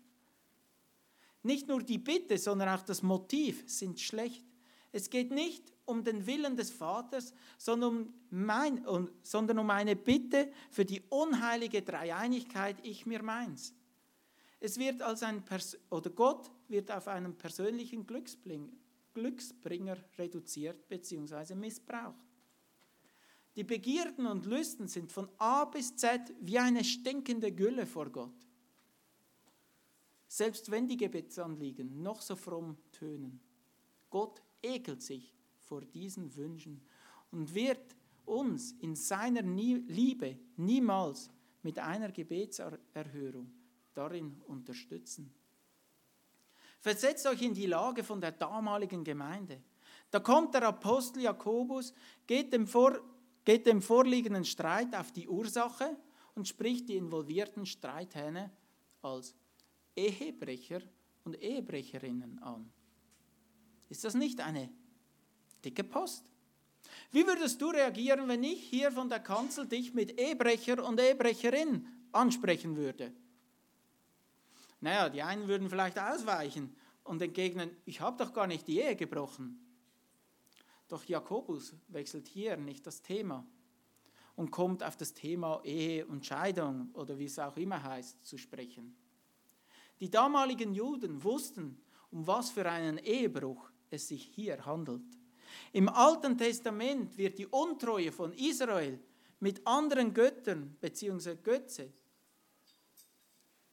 [1.43, 4.45] Nicht nur die Bitte, sondern auch das Motiv sind schlecht.
[4.91, 10.51] Es geht nicht um den Willen des Vaters, sondern um, mein, sondern um eine Bitte
[10.69, 13.73] für die unheilige Dreieinigkeit, ich mir meins.
[14.59, 18.05] Es wird als ein Pers oder Gott wird auf einen persönlichen
[19.13, 21.55] Glücksbringer reduziert bzw.
[21.55, 22.15] missbraucht.
[23.55, 28.47] Die Begierden und Lüsten sind von A bis Z wie eine stinkende Gülle vor Gott.
[30.27, 33.41] Selbst wenn die Gebetsanliegen noch so fromm tönen,
[34.09, 35.33] Gott ekelt sich
[35.71, 36.81] vor diesen Wünschen
[37.31, 41.29] und wird uns in seiner Liebe niemals
[41.63, 43.49] mit einer Gebetserhörung
[43.93, 45.33] darin unterstützen.
[46.81, 49.61] Versetzt euch in die Lage von der damaligen Gemeinde.
[50.09, 51.93] Da kommt der Apostel Jakobus,
[52.27, 52.99] geht dem, vor,
[53.45, 55.95] geht dem vorliegenden Streit auf die Ursache
[56.35, 58.51] und spricht die involvierten Streithähne
[59.01, 59.33] als
[59.95, 60.81] Ehebrecher
[61.23, 62.69] und Ehebrecherinnen an.
[63.87, 64.69] Ist das nicht eine
[65.63, 66.25] dicke Post?
[67.11, 71.87] Wie würdest du reagieren, wenn ich hier von der Kanzel dich mit Ehebrecher und Ehebrecherin
[72.11, 73.11] ansprechen würde?
[74.79, 78.95] Naja, die einen würden vielleicht ausweichen und entgegnen, ich habe doch gar nicht die Ehe
[78.95, 79.59] gebrochen.
[80.87, 83.45] Doch Jakobus wechselt hier nicht das Thema
[84.35, 88.37] und kommt auf das Thema Ehe und Scheidung oder wie es auch immer heißt zu
[88.37, 88.95] sprechen.
[89.99, 95.03] Die damaligen Juden wussten, um was für einen Ehebruch es sich hier handelt.
[95.73, 98.99] Im Alten Testament wird die Untreue von Israel
[99.39, 101.35] mit anderen Göttern bzw.
[101.35, 101.91] Götze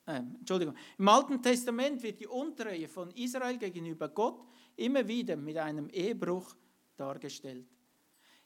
[0.09, 4.43] äh, Entschuldigung, im Alten Testament wird die Untreue von Israel gegenüber Gott
[4.77, 6.57] immer wieder mit einem Ehebruch
[6.97, 7.67] dargestellt.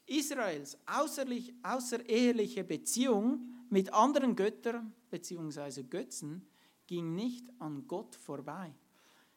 [0.05, 5.83] Israels außereheliche Beziehung mit anderen Göttern bzw.
[5.83, 6.45] Götzen
[6.85, 8.73] ging nicht an Gott vorbei.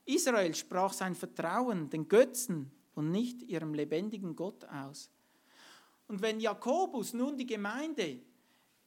[0.04, 5.10] Israel sprach sein Vertrauen den Götzen und nicht ihrem lebendigen Gott aus.
[6.08, 8.20] Und wenn Jakobus nun die Gemeinde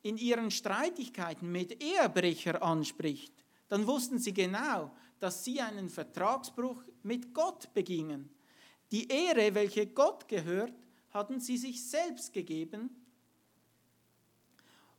[0.02, 3.34] in ihren Streitigkeiten mit Ehebrecher anspricht,
[3.67, 8.30] dann wussten sie genau, dass sie einen Vertragsbruch mit Gott begingen.
[8.91, 10.74] Die Ehre, welche Gott gehört,
[11.12, 12.89] hatten sie sich selbst gegeben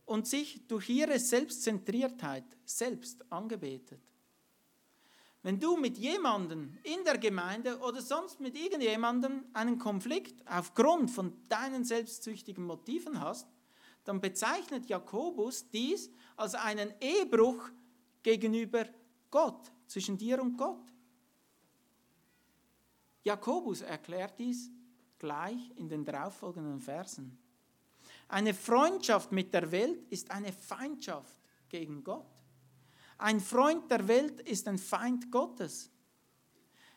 [0.05, 4.01] und sich durch ihre Selbstzentriertheit selbst angebetet.
[5.42, 11.33] Wenn du mit jemandem in der Gemeinde oder sonst mit irgendjemandem einen Konflikt aufgrund von
[11.48, 13.48] deinen selbstsüchtigen Motiven hast,
[14.05, 17.70] dann bezeichnet Jakobus dies als einen Ehebruch
[18.22, 18.85] gegenüber
[19.31, 20.92] Gott, zwischen dir und Gott.
[23.22, 24.70] Jakobus erklärt dies
[25.18, 27.38] gleich in den darauffolgenden Versen.
[28.29, 32.39] Eine Freundschaft mit der Welt ist eine Feindschaft gegen Gott.
[33.20, 35.90] Ein Freund der Welt ist ein Feind Gottes.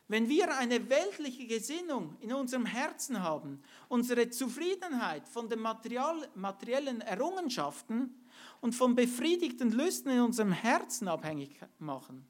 [0.07, 7.01] Wenn wir eine weltliche Gesinnung in unserem Herzen haben, unsere Zufriedenheit von den Material, materiellen
[7.01, 8.25] Errungenschaften
[8.61, 12.25] und von befriedigten Lüsten in unserem Herzen abhängig machen,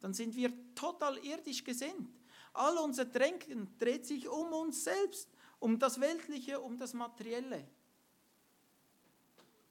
[0.00, 2.18] dann sind wir total irdisch gesinnt.
[2.52, 5.30] All unser Denken dreht sich um uns selbst,
[5.60, 7.64] um das Weltliche, um das Materielle.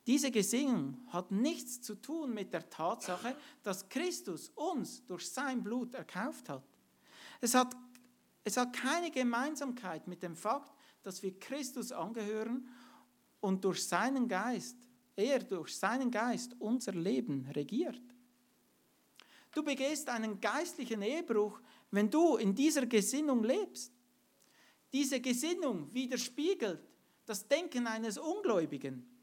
[0.08, 5.96] Diese Gesinnung hat nichts zu tun mit der Tatsache, dass Christus uns durch sein Blut
[5.96, 6.63] erkauft hat.
[7.41, 7.76] Es hat,
[8.44, 12.68] es hat keine Gemeinsamkeit mit dem Fakt, dass wir Christus angehören
[13.39, 14.78] und durch seinen Geist,
[15.15, 18.02] er durch seinen Geist unser Leben regiert.
[19.54, 23.91] Du begehst einen geistlichen Ehebruch, wenn du in dieser Gesinnung lebst.
[24.91, 26.82] Diese Gesinnung widerspiegelt
[27.26, 29.14] das Denken eines Ungläubigen.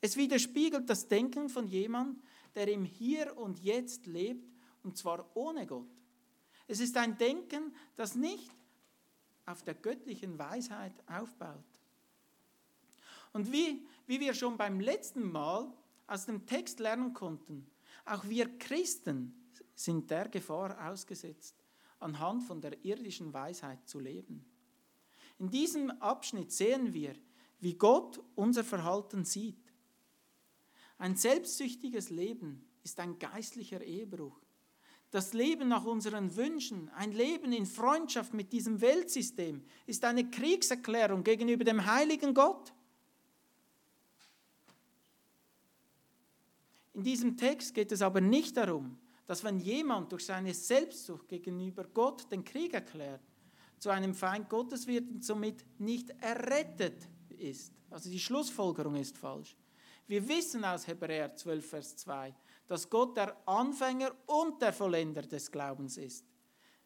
[0.00, 2.22] Es widerspiegelt das Denken von jemandem,
[2.54, 5.90] der im Hier und Jetzt lebt, und zwar ohne Gott.
[6.68, 8.50] Es ist ein Denken, das nicht
[9.46, 11.64] auf der göttlichen Weisheit aufbaut.
[13.32, 15.72] Und wie, wie wir schon beim letzten Mal
[16.06, 17.66] aus dem Text lernen konnten,
[18.04, 19.34] auch wir Christen
[19.74, 21.54] sind der Gefahr ausgesetzt,
[21.98, 24.44] anhand von der irdischen Weisheit zu leben.
[25.38, 27.14] In diesem Abschnitt sehen wir,
[27.60, 29.65] wie Gott unser Verhalten sieht.
[30.98, 34.40] Ein selbstsüchtiges Leben ist ein geistlicher Ehebruch.
[35.10, 41.22] Das Leben nach unseren Wünschen, ein Leben in Freundschaft mit diesem Weltsystem, ist eine Kriegserklärung
[41.22, 42.72] gegenüber dem heiligen Gott.
[46.94, 51.84] In diesem Text geht es aber nicht darum, dass wenn jemand durch seine Selbstsucht gegenüber
[51.84, 53.20] Gott den Krieg erklärt,
[53.78, 57.72] zu einem Feind Gottes wird und somit nicht errettet ist.
[57.90, 59.56] Also die Schlussfolgerung ist falsch.
[60.06, 62.34] Wir wissen aus Hebräer 12, Vers 2,
[62.66, 66.24] dass Gott der Anfänger und der Vollender des Glaubens ist.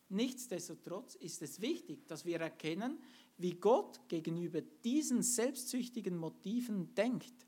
[0.08, 2.98] Nichtsdestotrotz ist es wichtig, dass wir erkennen,
[3.36, 7.46] wie Gott gegenüber diesen selbstsüchtigen Motiven denkt.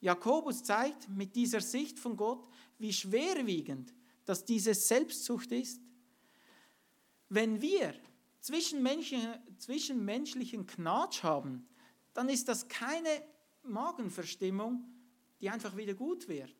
[0.00, 3.92] Jakobus zeigt mit dieser Sicht von Gott, wie schwerwiegend
[4.30, 5.80] dass diese Selbstsucht ist.
[7.28, 7.94] Wenn wir
[8.40, 11.66] zwischenmenschlichen, zwischenmenschlichen Knatsch haben,
[12.14, 13.08] dann ist das keine
[13.64, 14.84] Magenverstimmung,
[15.40, 16.54] die einfach wieder gut wird.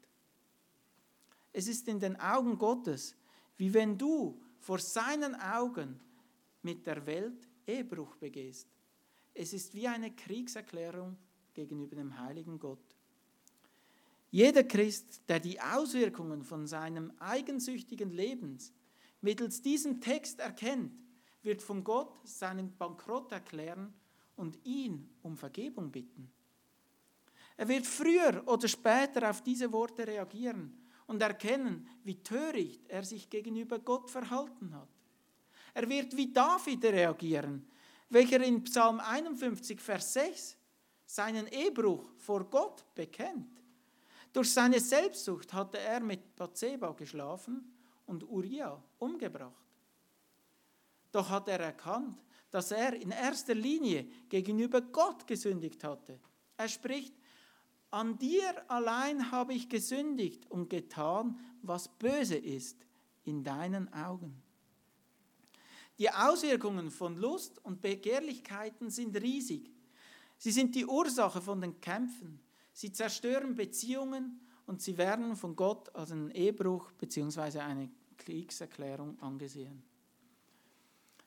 [1.53, 3.17] Es ist in den Augen Gottes,
[3.57, 6.01] wie wenn du vor seinen Augen
[6.63, 8.69] mit der Welt Ehebruch begehst.
[9.35, 11.17] Es ist wie eine Kriegserklärung
[11.55, 12.97] gegenüber dem heiligen Gott.
[14.31, 18.73] Jeder Christ, der die Auswirkungen von seinem eigensüchtigen Lebens
[19.21, 20.93] mittels diesem Text erkennt,
[21.43, 23.93] wird von Gott seinen Bankrott erklären
[24.37, 26.31] und ihn um Vergebung bitten.
[27.61, 30.73] Er wird früher oder später auf diese Worte reagieren
[31.07, 34.89] und erkennen, wie töricht er sich gegenüber Gott verhalten hat.
[35.75, 37.71] Er wird wie David reagieren,
[38.09, 40.57] welcher in Psalm 51, Vers 6
[41.05, 43.61] seinen Ehebruch vor Gott bekennt.
[44.33, 49.67] Durch seine Selbstsucht hatte er mit Bathseba geschlafen und Uriah umgebracht.
[51.13, 52.17] Doch hat er erkannt,
[52.51, 56.19] dass er in erster Linie gegenüber Gott gesündigt hatte.
[56.57, 57.20] Er spricht,
[57.91, 62.87] an dir allein habe ich gesündigt und getan, was böse ist
[63.25, 64.43] in deinen Augen.
[65.99, 69.71] Die Auswirkungen von Lust und Begehrlichkeiten sind riesig.
[70.39, 72.41] Sie sind die Ursache von den Kämpfen.
[72.73, 77.59] Sie zerstören Beziehungen und sie werden von Gott als ein Ehebruch bzw.
[77.59, 79.83] eine Kriegserklärung angesehen.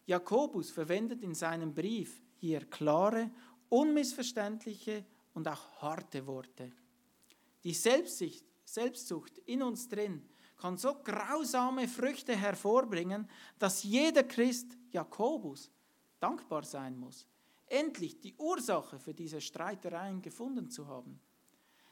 [0.05, 3.29] Jakobus verwendet in seinem Brief hier klare,
[3.69, 6.71] unmissverständliche und auch harte Worte.
[7.63, 15.69] Die Selbstsicht, Selbstsucht in uns drin kann so grausame Früchte hervorbringen, dass jeder Christ, Jakobus,
[16.19, 17.27] dankbar sein muss,
[17.67, 21.19] endlich die Ursache für diese Streitereien gefunden zu haben.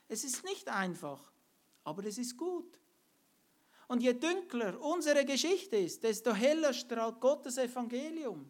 [0.07, 1.31] Es ist nicht einfach,
[1.83, 2.79] aber es ist gut.
[3.87, 8.49] Und je dunkler unsere Geschichte ist, desto heller strahlt Gottes Evangelium.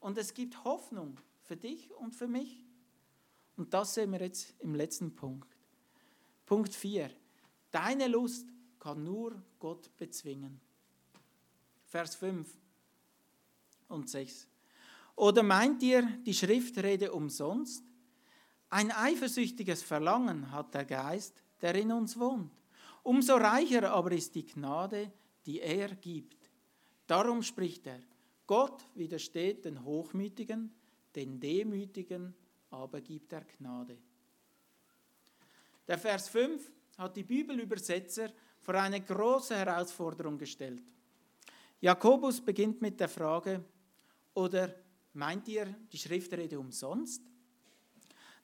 [0.00, 2.63] Und es gibt Hoffnung für dich und für mich.
[3.56, 5.48] Und das sehen wir jetzt im letzten Punkt.
[6.46, 7.10] Punkt 4.
[7.70, 10.60] Deine Lust kann nur Gott bezwingen.
[11.86, 12.48] Vers 5
[13.88, 14.48] und 6.
[15.16, 17.84] Oder meint ihr, die Schrift rede umsonst?
[18.68, 22.50] Ein eifersüchtiges Verlangen hat der Geist, der in uns wohnt.
[23.04, 25.12] Umso reicher aber ist die Gnade,
[25.46, 26.50] die er gibt.
[27.06, 28.00] Darum spricht er,
[28.46, 30.74] Gott widersteht den Hochmütigen,
[31.14, 32.34] den Demütigen
[32.74, 33.98] aber gibt er Gnade.
[35.86, 40.82] Der Vers 5 hat die Bibelübersetzer vor eine große Herausforderung gestellt.
[41.80, 43.62] Jakobus beginnt mit der Frage,
[44.32, 44.74] oder
[45.12, 47.22] meint ihr, die Schrift rede umsonst?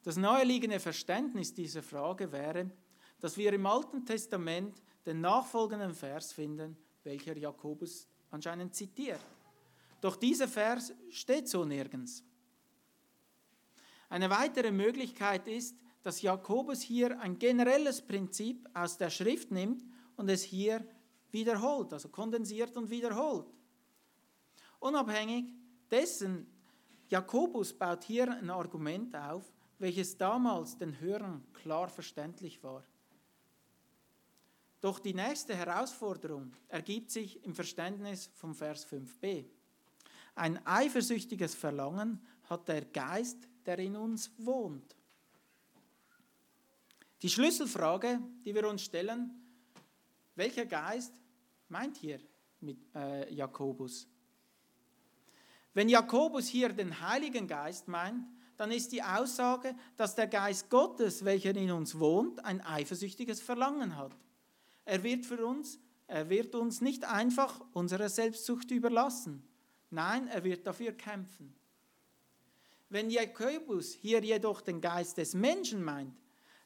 [0.02, 2.70] Das naheliegende Verständnis dieser Frage wäre,
[3.18, 9.24] dass wir im Alten Testament den nachfolgenden Vers finden, welcher Jakobus anscheinend zitiert.
[10.00, 12.24] Doch dieser Vers steht so nirgends.
[14.10, 19.84] Eine weitere Möglichkeit ist, dass Jakobus hier ein generelles Prinzip aus der Schrift nimmt
[20.16, 20.84] und es hier
[21.30, 23.46] wiederholt, also kondensiert und wiederholt.
[24.80, 25.44] Unabhängig
[25.90, 26.46] dessen,
[27.08, 29.44] Jakobus baut hier ein Argument auf,
[29.78, 32.82] welches damals den Hörern klar verständlich war.
[34.80, 39.44] Doch die nächste Herausforderung ergibt sich im Verständnis vom Vers 5b.
[40.34, 44.96] Ein eifersüchtiges Verlangen hat der Geist, der in uns wohnt.
[47.22, 49.30] Die Schlüsselfrage, die wir uns stellen,
[50.36, 51.12] welcher Geist
[51.68, 52.20] meint hier
[52.60, 54.08] mit äh, Jakobus?
[55.74, 61.24] Wenn Jakobus hier den Heiligen Geist meint, dann ist die Aussage, dass der Geist Gottes,
[61.24, 64.12] welcher in uns wohnt, ein eifersüchtiges Verlangen hat.
[64.84, 69.42] Er wird für uns, er wird uns nicht einfach unserer Selbstsucht überlassen.
[69.90, 71.54] Nein, er wird dafür kämpfen.
[72.90, 76.14] Wenn Jakobus hier jedoch den Geist des Menschen meint,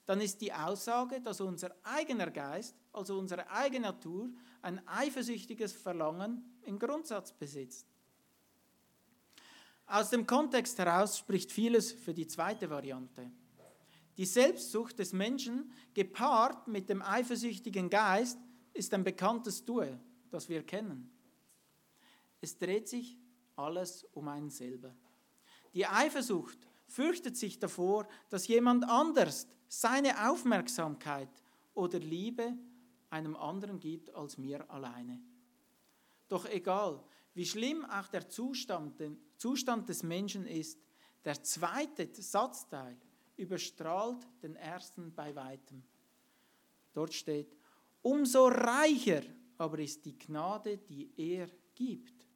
[0.07, 4.31] dann ist die Aussage, dass unser eigener Geist, also unsere eigene Natur,
[4.62, 7.87] ein eifersüchtiges Verlangen im Grundsatz besitzt.
[9.87, 13.31] Aus dem Kontext heraus spricht vieles für die zweite Variante.
[14.16, 18.39] Die Selbstsucht des Menschen gepaart mit dem eifersüchtigen Geist
[18.72, 20.01] ist ein bekanntes Duell,
[20.31, 21.11] das wir kennen.
[22.41, 23.18] Es dreht sich
[23.57, 24.95] alles um einen selber.
[25.75, 31.29] Die Eifersucht fürchtet sich davor, dass jemand anders seine Aufmerksamkeit
[31.75, 32.57] oder Liebe
[33.11, 35.20] einem anderen gibt als mir alleine.
[36.29, 37.03] Doch egal,
[37.35, 40.79] wie schlimm auch der Zustand, der Zustand des Menschen ist,
[41.25, 42.97] der zweite Satzteil
[43.37, 45.83] überstrahlt den ersten bei weitem.
[46.93, 47.57] Dort steht,
[48.03, 49.22] umso reicher
[49.59, 52.27] aber ist die Gnade, die er gibt.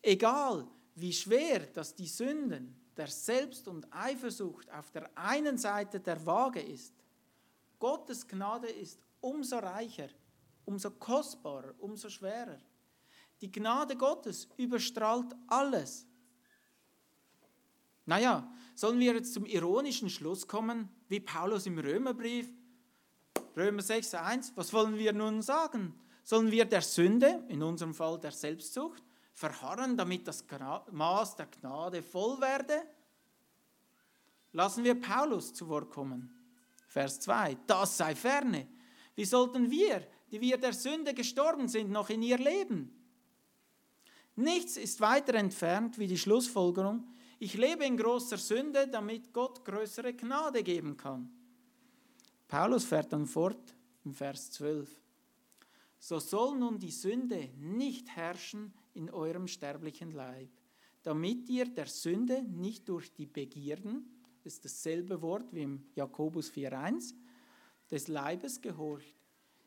[0.00, 6.24] Egal, wie schwer dass die Sünden der Selbst- und Eifersucht auf der einen Seite der
[6.26, 6.94] Waage ist,
[7.78, 10.08] Gottes Gnade ist umso reicher,
[10.64, 12.58] umso kostbarer, umso schwerer.
[13.40, 16.06] Die Gnade Gottes überstrahlt alles.
[18.06, 22.48] Naja, sollen wir jetzt zum ironischen Schluss kommen, wie Paulus im Römerbrief,
[23.56, 25.94] Römer 6,1, was wollen wir nun sagen?
[26.24, 29.02] Sollen wir der Sünde, in unserem Fall der Selbstsucht,
[29.32, 30.44] verharren, damit das
[30.90, 32.82] Maß der Gnade voll werde?
[34.52, 36.30] Lassen wir Paulus zu Wort kommen.
[36.86, 38.68] Vers 2, das sei ferne.
[39.14, 42.94] Wie sollten wir, die wir der Sünde gestorben sind, noch in ihr leben?
[44.36, 47.06] Nichts ist weiter entfernt wie die Schlussfolgerung,
[47.38, 51.28] ich lebe in großer Sünde, damit Gott größere Gnade geben kann.
[52.46, 53.74] Paulus fährt dann fort
[54.04, 54.88] im Vers 12.
[55.98, 60.50] So soll nun die Sünde nicht herrschen in eurem sterblichen Leib,
[61.02, 64.04] damit ihr der Sünde nicht durch die Begierden,
[64.42, 67.14] das ist dasselbe Wort wie im Jakobus 4.1,
[67.90, 69.14] des Leibes gehorcht.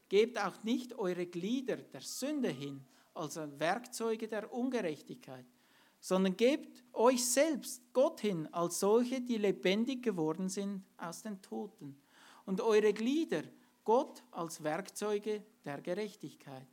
[0.09, 2.81] Gebt auch nicht eure Glieder der Sünde hin
[3.13, 5.45] als Werkzeuge der Ungerechtigkeit,
[5.99, 11.97] sondern gebt euch selbst Gott hin als solche, die lebendig geworden sind aus den Toten,
[12.45, 13.43] und eure Glieder
[13.83, 16.67] Gott als Werkzeuge der Gerechtigkeit.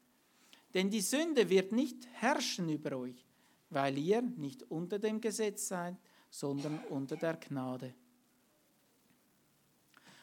[0.74, 3.26] Denn die Sünde wird nicht herrschen über euch,
[3.70, 5.96] weil ihr nicht unter dem Gesetz seid,
[6.30, 7.94] sondern unter der Gnade.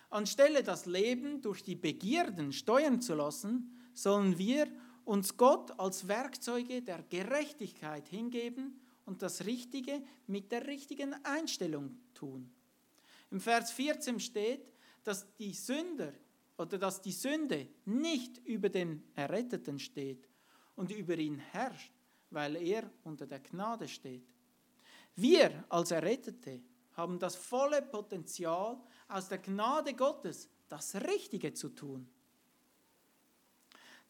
[0.10, 4.68] Anstelle das Leben durch die Begierden steuern zu lassen, sollen wir
[5.06, 12.52] uns Gott als Werkzeuge der Gerechtigkeit hingeben und das Richtige mit der richtigen Einstellung tun.
[13.30, 14.72] Im Vers 14 steht,
[15.04, 16.14] dass die Sünder
[16.58, 20.28] oder dass die Sünde nicht über den Erretteten steht
[20.80, 21.91] und über ihn herrscht,
[22.30, 24.23] weil er unter der Gnade steht.
[25.13, 26.61] Wir als Errettete
[26.93, 28.77] haben das volle Potenzial,
[29.09, 32.07] aus der Gnade Gottes das Richtige zu tun.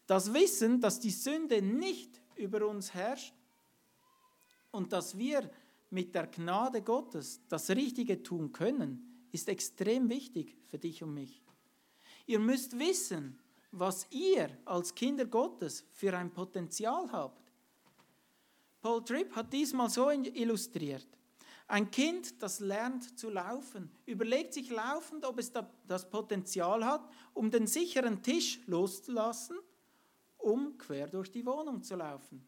[0.06, 3.34] Das Wissen, dass die Sünde nicht über uns herrscht,
[4.70, 5.50] und dass wir
[5.90, 11.42] mit der Gnade Gottes das Richtige tun können, ist extrem wichtig für dich und mich.
[12.26, 13.40] Ihr müsst wissen,
[13.72, 17.52] was ihr als Kinder Gottes für ein Potenzial habt.
[18.80, 21.06] Paul Tripp hat diesmal so illustriert.
[21.68, 25.52] Ein Kind, das lernt zu laufen, überlegt sich laufend, ob es
[25.86, 29.56] das Potenzial hat, um den sicheren Tisch loszulassen,
[30.38, 32.44] um quer durch die Wohnung zu laufen.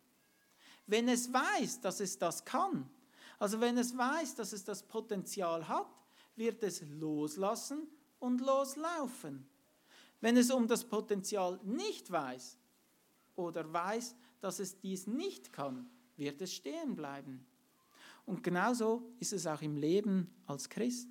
[0.86, 2.90] Wenn es weiß, dass es das kann,
[3.38, 5.86] also wenn es weiß, dass es das Potenzial hat,
[6.34, 7.86] wird es loslassen
[8.18, 9.46] und loslaufen.
[10.22, 12.56] Wenn es um das Potenzial nicht weiß
[13.34, 17.44] oder weiß, dass es dies nicht kann, wird es stehen bleiben.
[18.24, 21.08] Und genauso ist es auch im Leben als Christ.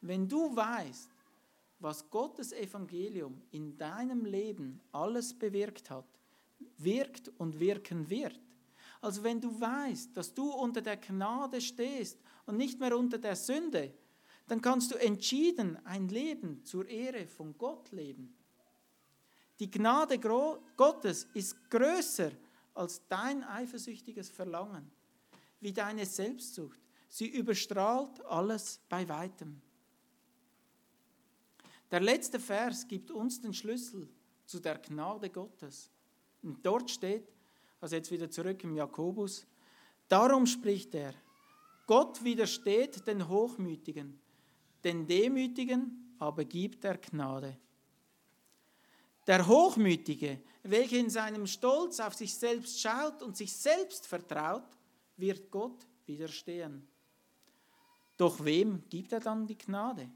[0.00, 1.10] Wenn du weißt,
[1.80, 6.06] was Gottes Evangelium in deinem Leben alles bewirkt hat,
[6.78, 8.40] wirkt und wirken wird,
[9.00, 13.34] also wenn du weißt, dass du unter der Gnade stehst und nicht mehr unter der
[13.34, 13.92] Sünde,
[14.48, 18.34] dann kannst du entschieden ein Leben zur Ehre von Gott leben.
[19.58, 22.32] Die Gnade Gottes ist größer
[22.74, 24.90] als dein eifersüchtiges Verlangen,
[25.60, 26.80] wie deine Selbstsucht.
[27.08, 29.60] Sie überstrahlt alles bei weitem.
[31.90, 34.08] Der letzte Vers gibt uns den Schlüssel
[34.46, 35.90] zu der Gnade Gottes.
[36.42, 37.28] Und dort steht,
[37.80, 39.46] also jetzt wieder zurück im Jakobus,
[40.08, 41.14] darum spricht er,
[41.86, 44.18] Gott widersteht den Hochmütigen,
[44.84, 47.56] den Demütigen aber gibt er Gnade.
[49.26, 54.76] Der Hochmütige, welcher in seinem Stolz auf sich selbst schaut und sich selbst vertraut,
[55.16, 56.86] wird Gott widerstehen.
[58.16, 60.10] Doch wem gibt er dann die Gnade?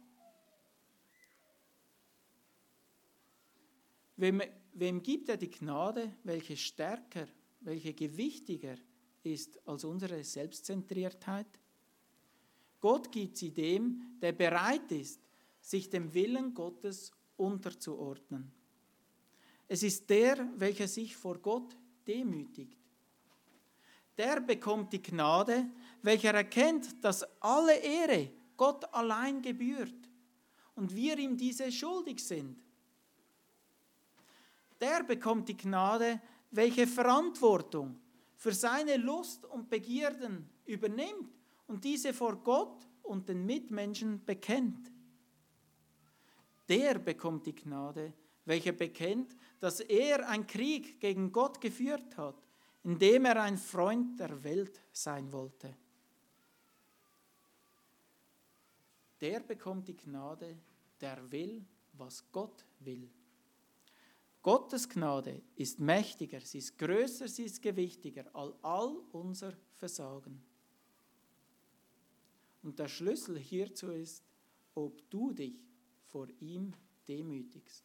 [4.17, 4.43] Wem,
[4.73, 7.27] wem gibt er die Gnade, welche stärker,
[7.61, 8.77] welche gewichtiger
[9.23, 11.49] ist als unsere Selbstzentriertheit?
[12.87, 15.21] Gott gibt sie dem, der bereit ist,
[15.61, 18.53] sich dem Willen Gottes unterzuordnen.
[19.67, 21.77] Es ist der, welcher sich vor Gott
[22.07, 22.79] demütigt.
[24.17, 25.69] Der bekommt die Gnade,
[26.03, 30.09] welcher erkennt, dass alle Ehre Gott allein gebührt
[30.77, 32.57] und wir ihm diese schuldig sind.
[34.81, 36.21] Der bekommt die Gnade,
[36.53, 37.99] welche Verantwortung
[38.37, 41.36] für seine Lust und Begierden übernimmt
[41.67, 44.91] und diese vor Gott und den Mitmenschen bekennt.
[46.69, 48.13] Der bekommt die Gnade,
[48.45, 52.37] welcher bekennt, dass er einen Krieg gegen Gott geführt hat,
[52.83, 55.77] indem er ein Freund der Welt sein wollte.
[59.21, 60.57] Der bekommt die Gnade,
[61.01, 61.65] der will,
[61.95, 63.09] was Gott will.
[64.43, 70.41] Gottes Gnade ist mächtiger, sie ist größer, sie ist gewichtiger als all unser Versagen.
[72.67, 74.25] Und der Schlüssel hierzu ist,
[74.75, 75.55] ob du dich
[76.09, 76.73] vor ihm
[77.07, 77.85] demütigst.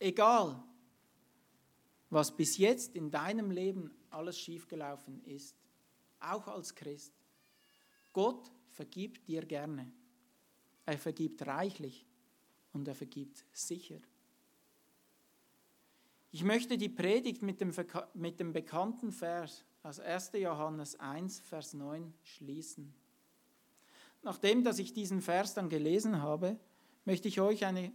[0.00, 0.60] Egal,
[2.10, 5.54] was bis jetzt in deinem Leben alles schiefgelaufen ist,
[6.18, 7.12] auch als Christ,
[8.12, 9.92] Gott vergibt dir gerne.
[10.86, 12.04] Er vergibt reichlich
[12.72, 14.00] und er vergibt sicher.
[16.32, 17.72] Ich möchte die Predigt mit dem,
[18.14, 20.32] mit dem bekannten Vers aus 1.
[20.32, 22.94] Johannes 1, Vers 9 schließen.
[24.22, 26.58] Nachdem, dass ich diesen Vers dann gelesen habe,
[27.04, 27.92] möchte ich euch eine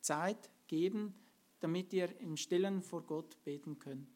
[0.00, 1.14] Zeit geben,
[1.58, 4.08] damit ihr im Stillen vor Gott beten könnt.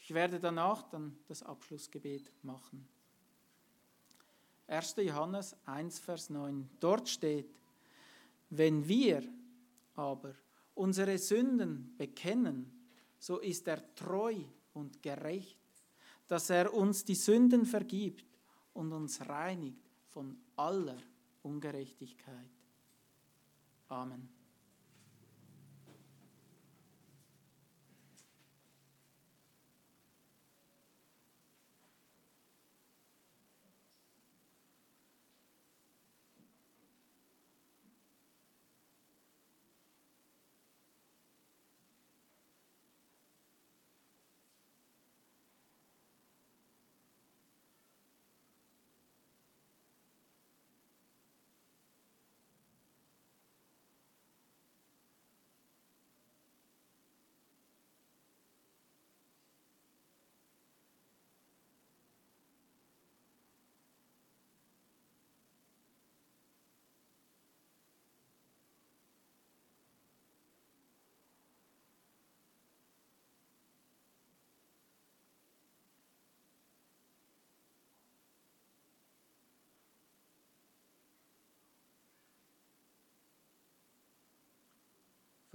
[0.00, 2.88] Ich werde danach dann das Abschlussgebet machen.
[4.66, 4.96] 1.
[4.96, 6.68] Johannes 1, Vers 9.
[6.80, 7.60] Dort steht,
[8.50, 9.22] wenn wir
[9.94, 10.34] aber
[10.74, 12.72] unsere Sünden bekennen,
[13.20, 14.34] so ist er treu
[14.74, 15.65] und gerecht,
[16.26, 18.24] dass er uns die Sünden vergibt
[18.74, 20.98] und uns reinigt von aller
[21.42, 22.50] Ungerechtigkeit.
[23.88, 24.35] Amen.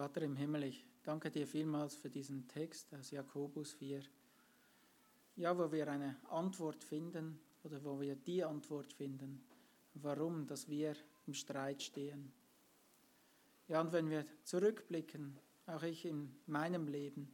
[0.01, 4.01] Vater im Himmel, ich danke dir vielmals für diesen Text aus Jakobus 4.
[5.35, 9.43] Ja, wo wir eine Antwort finden oder wo wir die Antwort finden,
[9.93, 10.95] warum, dass wir
[11.27, 12.31] im Streit stehen.
[13.67, 15.37] Ja, und wenn wir zurückblicken,
[15.67, 17.29] auch ich in meinem Leben,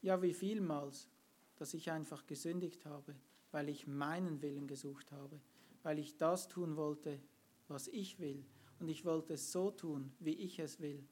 [0.00, 1.10] ja, wie vielmals,
[1.56, 3.14] dass ich einfach gesündigt habe,
[3.50, 5.38] weil ich meinen Willen gesucht habe,
[5.82, 7.20] weil ich das tun wollte,
[7.68, 8.46] was ich will.
[8.80, 11.06] Und ich wollte es so tun, wie ich es will.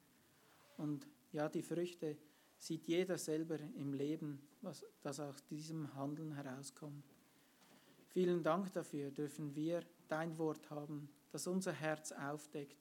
[0.81, 2.17] Und ja, die Früchte
[2.57, 7.05] sieht jeder selber im Leben, was das aus diesem Handeln herauskommt.
[8.07, 12.77] Vielen Dank dafür dürfen wir dein Wort haben, das unser Herz aufdeckt.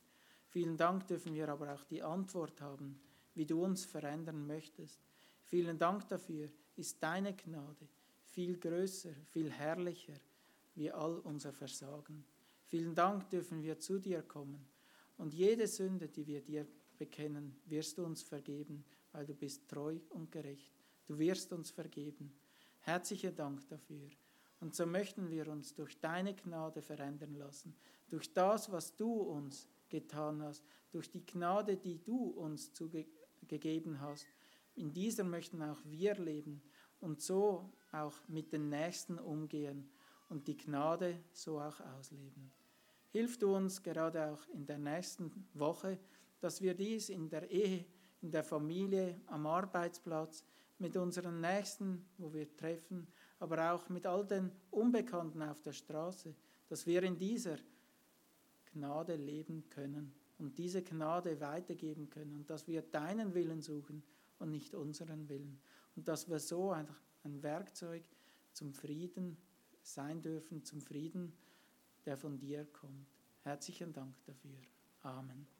[0.49, 2.99] Vielen Dank dürfen wir aber auch die Antwort haben,
[3.35, 4.99] wie du uns verändern möchtest.
[5.45, 7.87] Vielen Dank dafür ist deine Gnade
[8.25, 10.15] viel größer, viel herrlicher
[10.75, 12.25] wie all unser Versagen.
[12.65, 14.65] Vielen Dank dürfen wir zu dir kommen
[15.19, 16.67] und jede Sünde, die wir dir
[17.01, 20.71] bekennen, wirst du uns vergeben, weil du bist treu und gerecht.
[21.07, 22.31] Du wirst uns vergeben.
[22.81, 24.11] Herzlichen Dank dafür.
[24.61, 27.75] Und so möchten wir uns durch deine Gnade verändern lassen,
[28.11, 32.71] durch das, was du uns getan hast, durch die Gnade, die du uns
[33.49, 34.27] gegeben hast.
[34.75, 36.61] In dieser möchten auch wir leben
[37.01, 39.89] und so auch mit den Nächsten umgehen
[40.29, 42.53] und die Gnade so auch ausleben.
[43.09, 45.99] Hilf du uns gerade auch in der nächsten Woche,
[46.41, 47.85] dass wir dies in der Ehe,
[48.23, 50.45] in der Familie, am Arbeitsplatz,
[50.79, 53.07] mit unseren Nächsten, wo wir treffen,
[53.39, 56.35] aber auch mit all den Unbekannten auf der Straße,
[56.69, 57.59] dass wir in dieser
[58.73, 64.03] Gnade leben können und diese Gnade weitergeben können und dass wir deinen Willen suchen
[64.39, 65.61] und nicht unseren Willen
[65.97, 68.03] und dass wir so einfach ein Werkzeug
[68.53, 69.37] zum Frieden
[69.83, 71.33] sein dürfen, zum Frieden,
[72.07, 73.07] der von dir kommt.
[73.43, 74.57] Herzlichen Dank dafür.
[75.03, 75.60] Amen.